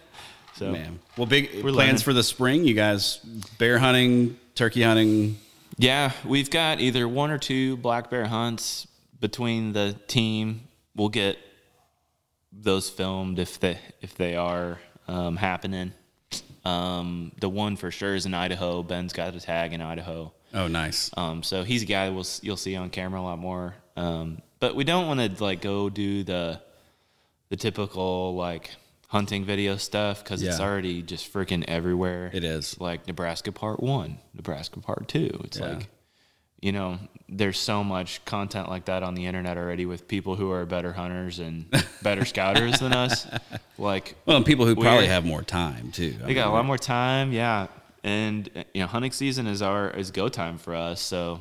[0.56, 1.98] So Man, well, big plans learning.
[2.00, 2.66] for the spring.
[2.66, 3.20] You guys
[3.60, 5.38] bear hunting, turkey hunting.
[5.80, 8.86] Yeah, we've got either one or two black bear hunts
[9.18, 10.68] between the team.
[10.94, 11.38] We'll get
[12.52, 14.78] those filmed if they if they are
[15.08, 15.94] um, happening.
[16.66, 18.84] Um, the one for sure is in Idaho.
[18.84, 20.34] Ben's got a tag in Idaho.
[20.54, 21.12] Oh, nice.
[21.16, 23.74] Um, so he's a guy we'll, you'll see on camera a lot more.
[23.96, 26.62] Um, but we don't want to like go do the
[27.48, 28.72] the typical like
[29.10, 32.30] hunting video stuff because it's already just freaking everywhere.
[32.34, 32.80] It is.
[32.80, 35.42] like Nebraska Part One, Nebraska Part Two.
[35.44, 35.74] It's Yeah.
[35.74, 35.88] like
[36.62, 37.00] you know,
[37.30, 40.92] there's so much content like that on the internet already with people who are better
[40.92, 41.66] hunters and
[42.04, 43.26] better scouters than us.
[43.78, 46.16] Like Well, and people who probably have more time too.
[46.22, 47.68] I they got a lot more time, yeah.
[48.04, 51.40] And you know, hunting season is our is go time for us, so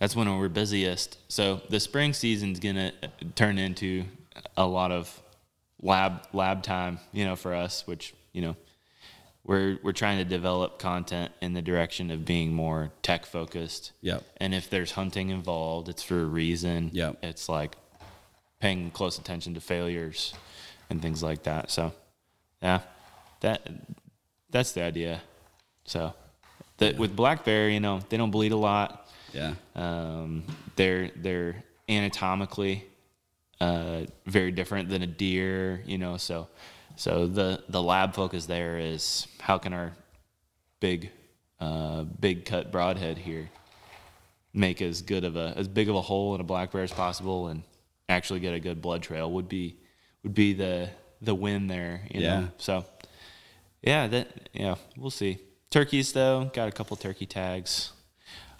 [0.00, 1.18] that's when we're busiest.
[1.30, 2.92] So the spring season's gonna
[3.34, 4.04] turn into
[4.56, 5.22] a lot of
[5.80, 8.56] lab lab time, you know, for us, which you know
[9.44, 13.92] we're we're trying to develop content in the direction of being more tech focused.
[14.00, 14.20] Yeah.
[14.36, 16.90] And if there's hunting involved, it's for a reason.
[16.92, 17.12] Yeah.
[17.22, 17.76] It's like
[18.60, 20.34] paying close attention to failures
[20.90, 21.70] and things like that.
[21.70, 21.92] So,
[22.62, 22.80] yeah,
[23.40, 23.68] that
[24.50, 25.22] that's the idea.
[25.84, 26.12] So,
[26.76, 29.08] that with black bear, you know, they don't bleed a lot.
[29.32, 29.54] Yeah.
[29.74, 30.44] Um,
[30.76, 32.84] they're they're anatomically
[33.60, 36.16] uh, very different than a deer, you know.
[36.16, 36.48] So,
[36.96, 39.92] so the the lab focus there is how can our
[40.80, 41.10] big
[41.60, 43.48] uh, big cut broadhead here
[44.54, 46.92] make as good of a as big of a hole in a black bear as
[46.92, 47.62] possible and
[48.08, 49.76] actually get a good blood trail would be
[50.22, 50.88] would be the
[51.20, 52.40] the win there, you Yeah.
[52.40, 52.48] know.
[52.58, 52.84] So,
[53.82, 55.38] yeah, that yeah, we'll see.
[55.70, 57.92] Turkeys though, got a couple turkey tags.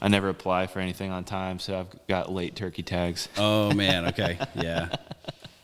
[0.01, 3.29] I never apply for anything on time, so I've got late turkey tags.
[3.39, 4.07] Oh man.
[4.07, 4.39] Okay.
[4.55, 4.89] Yeah.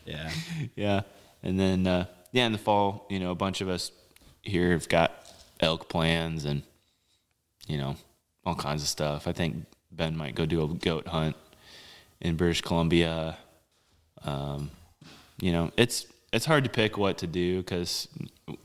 [0.05, 0.31] Yeah.
[0.75, 1.01] yeah,
[1.43, 3.91] and then uh, yeah, in the fall, you know, a bunch of us
[4.41, 5.11] here have got
[5.59, 6.63] elk plans and
[7.67, 7.95] you know
[8.45, 9.27] all kinds of stuff.
[9.27, 11.35] I think Ben might go do a goat hunt
[12.21, 13.37] in British Columbia.
[14.23, 14.71] Um,
[15.39, 18.07] you know, it's it's hard to pick what to do because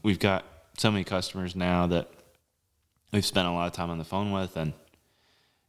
[0.03, 0.45] we've got
[0.77, 2.11] so many customers now that
[3.12, 4.73] we've spent a lot of time on the phone with, and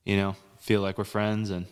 [0.05, 1.65] you know, feel like we're friends and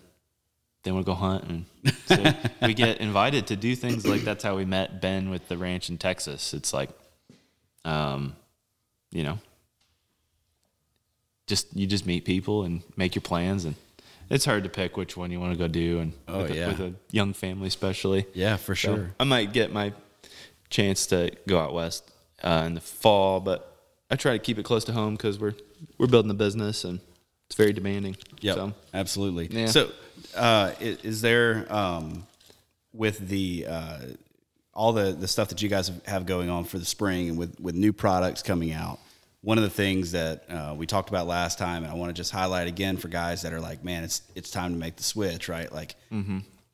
[0.86, 1.66] want to go hunt, and
[2.08, 5.56] so we get invited to do things like that's how we met Ben with the
[5.56, 6.52] ranch in Texas.
[6.54, 6.90] It's like,
[7.86, 8.36] um,
[9.12, 9.38] you know,
[11.48, 13.76] just you just meet people and make your plans, and
[14.32, 16.56] it's hard to pick which one you want to go do, and Oh, with, a,
[16.56, 16.68] yeah.
[16.68, 18.26] with a young family especially.
[18.34, 19.12] Yeah, for So sure.
[19.20, 19.94] I might get my
[20.70, 22.12] chance to go out west
[22.44, 23.76] uh, in the fall, but
[24.10, 25.56] I try to keep it close to home because we're
[25.98, 27.00] we're building a business and
[27.50, 28.16] it's very demanding.
[28.42, 29.48] Yeah, So, absolutely.
[29.52, 29.66] Yeah.
[29.68, 29.90] So,
[30.36, 32.28] uh, is, is there um,
[32.94, 34.00] with the uh,
[34.74, 37.60] all the the stuff that you guys have- going on for the spring and with
[37.60, 39.00] with new products coming out?
[39.42, 42.14] One of the things that uh, we talked about last time, and I want to
[42.14, 45.04] just highlight again for guys that are like, man, it's it's time to make the
[45.04, 45.72] switch, right?
[45.72, 45.96] Like,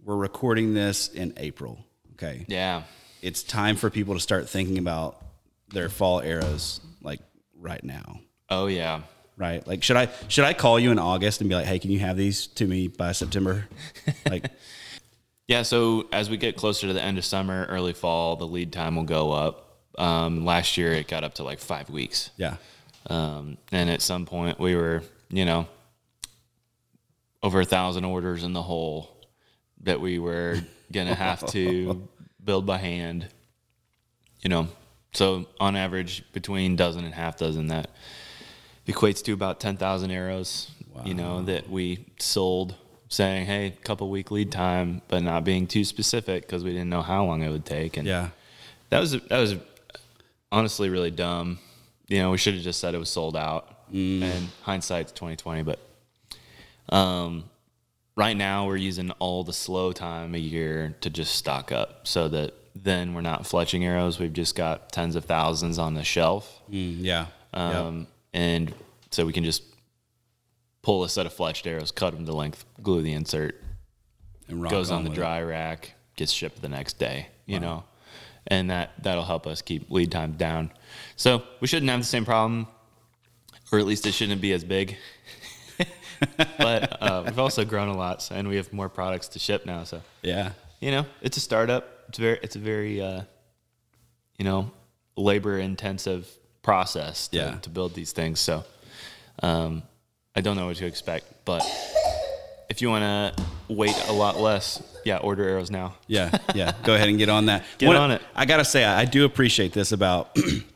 [0.04, 1.78] we're recording this in April.
[2.14, 2.84] Okay, yeah.
[3.22, 5.24] it's time for people to start thinking about
[5.70, 7.20] their fall arrows, like
[7.58, 8.20] right now
[8.50, 9.02] Oh yeah.
[9.38, 9.66] Right?
[9.68, 12.00] Like, should I should I call you in August and be like, hey, can you
[12.00, 13.68] have these to me by September?
[14.30, 14.50] Like,
[15.48, 18.74] Yeah, so as we get closer to the end of summer, early fall, the lead
[18.74, 19.78] time will go up.
[19.98, 22.32] Um, last year it got up to like five weeks.
[22.38, 22.58] yeah,
[23.08, 25.68] Um, and at some point we were, you know,
[27.44, 29.10] over a thousand orders in the hole
[29.82, 30.58] that we were
[30.92, 32.08] gonna have to
[32.44, 33.28] build by hand.
[34.42, 34.68] You know,
[35.14, 37.90] so on average between dozen and half dozen that
[38.88, 40.72] equates to about ten thousand arrows.
[41.04, 42.76] You know that we sold,
[43.10, 47.02] saying, "Hey, couple week lead time," but not being too specific because we didn't know
[47.02, 47.98] how long it would take.
[47.98, 48.30] And yeah,
[48.92, 49.56] that was that was
[50.52, 51.60] honestly really dumb.
[52.08, 53.72] You know, we should have just said it was sold out.
[53.92, 55.80] And hindsight's twenty twenty, but
[56.90, 57.46] um,
[58.16, 62.28] right now we're using all the slow time a year to just stock up, so
[62.30, 64.20] that then we're not fletching arrows.
[64.20, 68.76] We've just got tens of thousands on the shelf, Mm, yeah, um, and
[69.12, 69.64] so we can just
[70.82, 73.64] pull a set of fletched arrows, cut them to length, glue the insert,
[74.50, 75.22] and goes on the with it.
[75.22, 77.86] dry rack, gets shipped the next day, you know,
[78.46, 80.70] and that that'll help us keep lead time down.
[81.16, 82.68] So we shouldn't have the same problem,
[83.72, 84.98] or at least it shouldn't be as big.
[86.58, 89.66] but uh, we've also grown a lot, so, and we have more products to ship
[89.66, 89.86] now.
[89.86, 92.04] So Yeah, you know, it's a startup.
[92.10, 93.22] It's very, it's a very, uh,
[94.38, 94.72] you know,
[95.16, 96.30] labor intensive
[96.66, 97.56] process to, Yeah.
[97.62, 98.40] to build these things.
[98.40, 98.64] So
[99.44, 99.84] um,
[100.36, 101.62] I don't know what to expect, but
[102.70, 105.94] if you want to wait a lot less, yeah, order arrows now.
[106.08, 106.74] yeah, yeah.
[106.84, 107.64] Go ahead and get on that.
[107.78, 108.22] Get One- on it.
[108.36, 110.36] I gotta say, I I do appreciate this about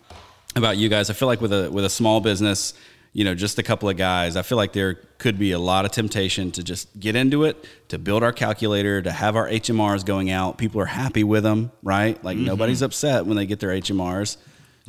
[0.55, 1.09] about you guys.
[1.09, 2.73] I feel like with a with a small business,
[3.11, 5.83] you know, just a couple of guys, I feel like there could be a lot
[5.85, 7.55] of temptation to just get into it,
[7.87, 10.59] to build our calculator, to have our HMRs going out.
[10.59, 12.23] People are happy with them, right?
[12.23, 14.37] Like nobody's upset when they get their HMRs.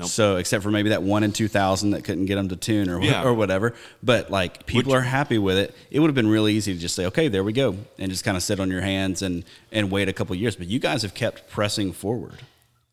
[0.07, 2.89] So except for maybe that one in two thousand that couldn't get them to tune
[2.91, 3.23] or Yeah.
[3.25, 5.75] or whatever, but like people are happy with it.
[5.91, 8.25] It would have been really easy to just say, okay, there we go, and just
[8.25, 10.57] kind of sit on your hands and and wait a couple years.
[10.57, 12.39] But you guys have kept pressing forward.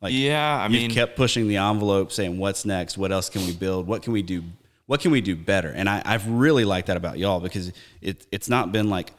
[0.01, 3.45] Like Yeah, I you've mean- kept pushing the envelope, saying what's next, what else can
[3.45, 4.43] we build, what can we do,
[4.85, 5.69] what can we do better.
[5.69, 9.11] And I, I've really liked that about y'all because it it's not been like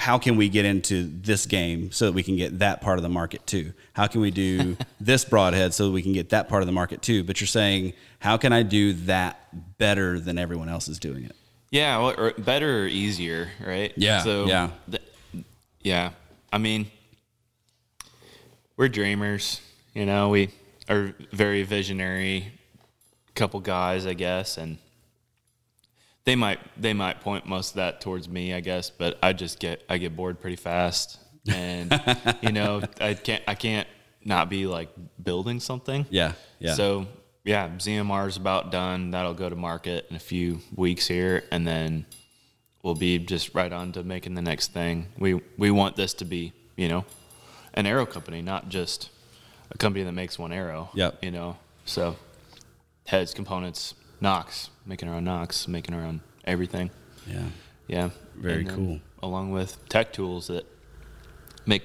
[0.00, 3.02] how can we get into this game so that we can get that part of
[3.02, 3.72] the market too?
[3.92, 6.72] How can we do this broadhead so that we can get that part of the
[6.72, 7.22] market too?
[7.22, 11.36] But you're saying, how can I do that better than everyone else is doing it?
[11.70, 13.92] Yeah, well, or better or easier, right?
[13.96, 14.70] Yeah, So yeah.
[14.90, 15.02] th-
[15.80, 16.10] yeah.
[16.52, 16.90] I mean,
[18.76, 19.60] we're dreamers.
[19.94, 20.48] You know, we
[20.88, 22.52] are very visionary
[23.34, 24.78] couple guys, I guess, and
[26.30, 28.88] they might they might point most of that towards me, I guess.
[28.88, 31.18] But I just get I get bored pretty fast,
[31.52, 31.92] and
[32.40, 33.88] you know, I can't I can't
[34.24, 36.06] not be like building something.
[36.08, 36.74] Yeah, yeah.
[36.74, 37.08] So
[37.42, 39.10] yeah, ZMR is about done.
[39.10, 42.06] That'll go to market in a few weeks here, and then
[42.84, 45.08] we'll be just right on to making the next thing.
[45.18, 47.04] We we want this to be, you know,
[47.74, 49.10] an arrow company, not just
[49.72, 50.90] a company that makes one arrow.
[50.94, 51.24] Yep.
[51.24, 51.56] You know,
[51.86, 52.14] so
[53.06, 56.90] heads, components, nocks, making our own nocks, making our own everything.
[57.26, 57.44] Yeah.
[57.86, 58.10] Yeah.
[58.36, 59.00] Very cool.
[59.22, 60.64] Along with tech tools that
[61.66, 61.82] make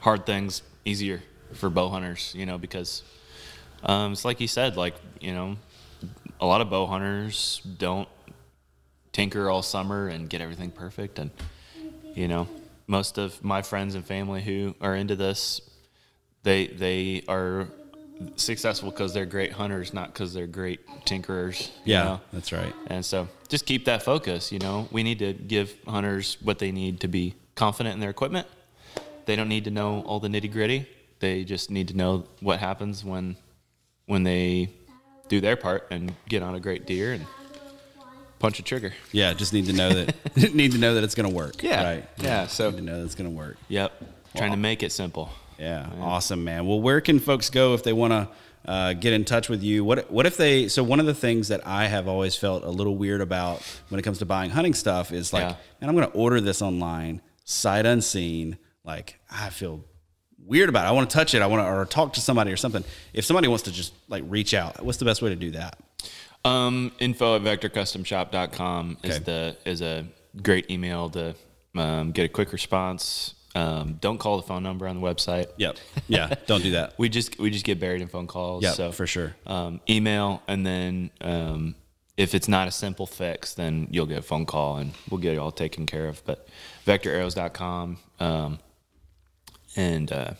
[0.00, 1.22] hard things easier
[1.54, 3.02] for bow hunters, you know, because
[3.82, 5.56] um, it's like you said, like, you know,
[6.40, 8.08] a lot of bow hunters don't
[9.12, 11.18] tinker all summer and get everything perfect.
[11.18, 11.30] And,
[12.14, 12.48] you know,
[12.86, 15.60] most of my friends and family who are into this,
[16.42, 17.68] they, they are
[18.36, 21.70] successful because they're great hunters, not because they're great tinkerers.
[21.84, 22.20] Yeah, know?
[22.32, 22.74] that's right.
[22.88, 24.88] And so just keep that focus, you know.
[24.90, 28.46] We need to give hunters what they need to be confident in their equipment.
[29.26, 30.88] They don't need to know all the nitty-gritty.
[31.20, 33.36] They just need to know what happens when
[34.06, 34.70] when they
[35.28, 37.26] do their part and get on a great deer and
[38.38, 38.94] punch a trigger.
[39.12, 40.14] Yeah, just need to know that
[40.54, 41.62] need to know that it's going to work.
[41.62, 41.84] Yeah.
[41.84, 42.08] right.
[42.16, 43.56] Yeah, so- need to know that it's going to work.
[43.68, 43.92] Yep.
[44.36, 45.30] Trying to make it simple.
[45.58, 46.66] Yeah, awesome, man.
[46.66, 48.28] Well, where can folks go if they want to
[48.70, 49.84] uh, get in touch with you?
[49.84, 50.68] What What if they?
[50.68, 53.98] So one of the things that I have always felt a little weird about when
[53.98, 55.56] it comes to buying hunting stuff is like, Yeah.
[55.80, 58.58] man, I'm going to order this online, sight unseen.
[58.84, 59.84] Like I feel
[60.46, 60.88] weird about it.
[60.88, 61.42] I want to touch it.
[61.42, 62.84] I want to or talk to somebody or something.
[63.12, 65.78] If somebody wants to just like reach out, what's the best way to do that?
[66.44, 69.24] Um, info at vectorcustomshop.com is Okay.
[69.24, 70.06] the is a
[70.42, 71.34] great email to
[71.76, 73.34] um, get a quick response.
[73.58, 75.48] Um, don't call the phone number on the website.
[75.56, 75.76] Yep.
[76.06, 76.34] Yeah.
[76.46, 76.94] Don't do that.
[76.98, 78.62] We just we just get buried in phone calls.
[78.62, 79.34] Yeah, so for sure.
[79.46, 81.74] Um, email and then um,
[82.16, 85.34] if it's not a simple fix, then you'll get a phone call and we'll get
[85.34, 86.24] it all taken care of.
[86.24, 86.48] But
[86.86, 88.58] vectorarrows.com um,
[89.76, 90.32] and uh,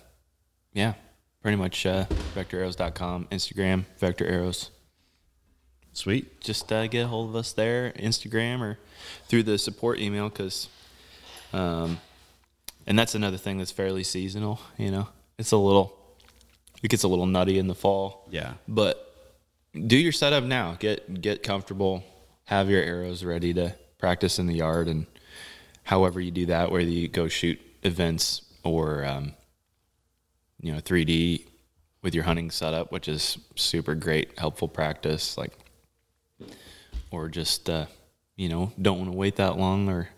[0.72, 0.94] yeah,
[1.42, 4.70] pretty much uh, vectorarrows.com, Instagram, vector arrows.
[5.92, 6.40] Sweet.
[6.40, 8.78] Just uh, get a hold of us there, Instagram or
[9.26, 10.68] through the support email, because,
[11.52, 11.98] um,
[12.88, 14.58] and that's another thing that's fairly seasonal.
[14.78, 15.08] You know,
[15.38, 15.96] it's a little,
[16.82, 18.26] it gets a little nutty in the fall.
[18.30, 18.54] Yeah.
[18.66, 19.14] But
[19.86, 20.76] do your setup now.
[20.80, 22.02] Get get comfortable.
[22.44, 25.06] Have your arrows ready to practice in the yard, and
[25.84, 29.34] however you do that, whether you go shoot events or um,
[30.58, 31.44] you know 3D
[32.00, 35.36] with your hunting setup, which is super great, helpful practice.
[35.36, 35.52] Like,
[37.10, 37.84] or just uh,
[38.36, 40.08] you know don't want to wait that long, or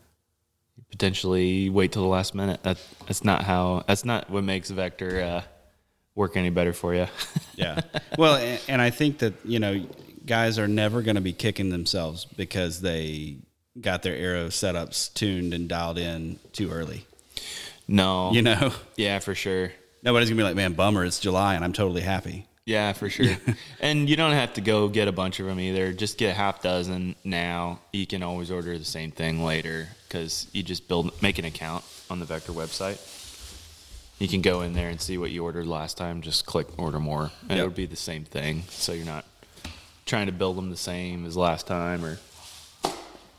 [0.90, 2.62] potentially wait till the last minute.
[2.62, 3.84] That that's not how.
[3.86, 5.42] That's not what makes Vector uh,
[6.14, 7.06] work any better for you.
[7.56, 7.82] Yeah.
[8.16, 9.84] Well, and, and I think that, you know,
[10.24, 13.36] guys are never going to be kicking themselves because they
[13.78, 17.04] got their arrow setups tuned and dialed in too early.
[17.86, 19.72] no, You know, Yeah, for sure.
[20.02, 22.46] nobody's going to be like, man, bummer, it's July and I'm totally happy.
[22.70, 23.36] Yeah, for sure.
[23.80, 25.92] and you don't have to go get a bunch of them either.
[25.92, 27.80] Just get a half dozen now.
[27.92, 31.82] You can always order the same thing later because you just build make an account
[32.08, 33.00] on the Vector website.
[34.20, 36.22] You can go in there and see what you ordered last time.
[36.22, 37.58] Just click order more, and Yep.
[37.58, 38.62] it'll be the same thing.
[38.68, 39.24] So you're not
[40.06, 42.20] trying to build them the same as last time, or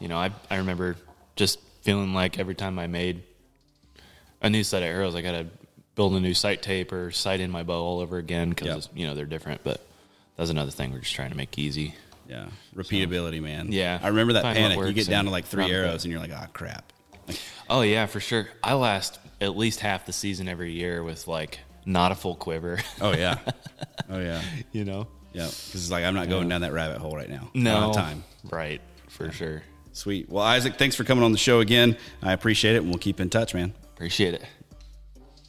[0.02, 0.98] you know, I I remember
[1.38, 3.24] just feeling like every time I made
[4.42, 5.46] a new set of arrows, I got to
[6.02, 8.98] build a new sight tape or sight in my bow all over again because Yep.
[8.98, 9.64] you know they're different.
[9.64, 9.86] But
[10.36, 11.94] that's another thing we're just trying to make easy.
[12.28, 12.48] Yeah.
[12.76, 13.72] Repeatability, man.
[13.72, 14.00] Yeah.
[14.02, 14.80] I remember that Find panic.
[14.80, 16.92] You get down to like three arrows and you're like, ah, crap.
[17.70, 18.48] Oh yeah, for sure.
[18.64, 22.80] I last at least half the season every year with like not a full quiver.
[23.00, 23.38] Oh, yeah.
[24.10, 24.42] oh, yeah.
[24.72, 25.06] you know?
[25.34, 25.46] Yeah.
[25.46, 27.52] Because it's like, I'm not going down that rabbit hole right now.
[27.54, 28.24] No time.
[28.50, 29.62] Right, for sure.
[29.94, 30.30] Sweet.
[30.30, 31.96] Well, Isaac, thanks for coming on the show again.
[32.24, 33.74] I appreciate it and we'll keep in touch, man.
[33.94, 34.44] Appreciate it.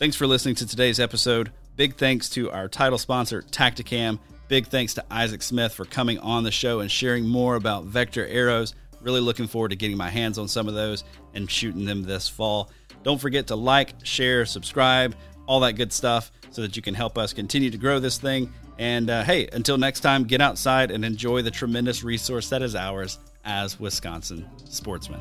[0.02, 1.52] Thanks for listening to today's episode.
[1.76, 4.18] Big thanks to our title sponsor, Tactacam.
[4.48, 8.26] Big thanks to Isaac Smith for coming on the show and sharing more about Vector
[8.26, 8.74] arrows.
[9.00, 12.28] Really looking forward to getting my hands on some of those and shooting them this
[12.28, 12.68] fall.
[13.04, 15.14] Don't forget to like, share, subscribe,
[15.46, 18.52] all that good stuff so that you can help us continue to grow this thing.
[18.80, 22.74] And uh, hey, until next time, get outside and enjoy the tremendous resource that is
[22.74, 25.20] ours as Wisconsin sportsmen.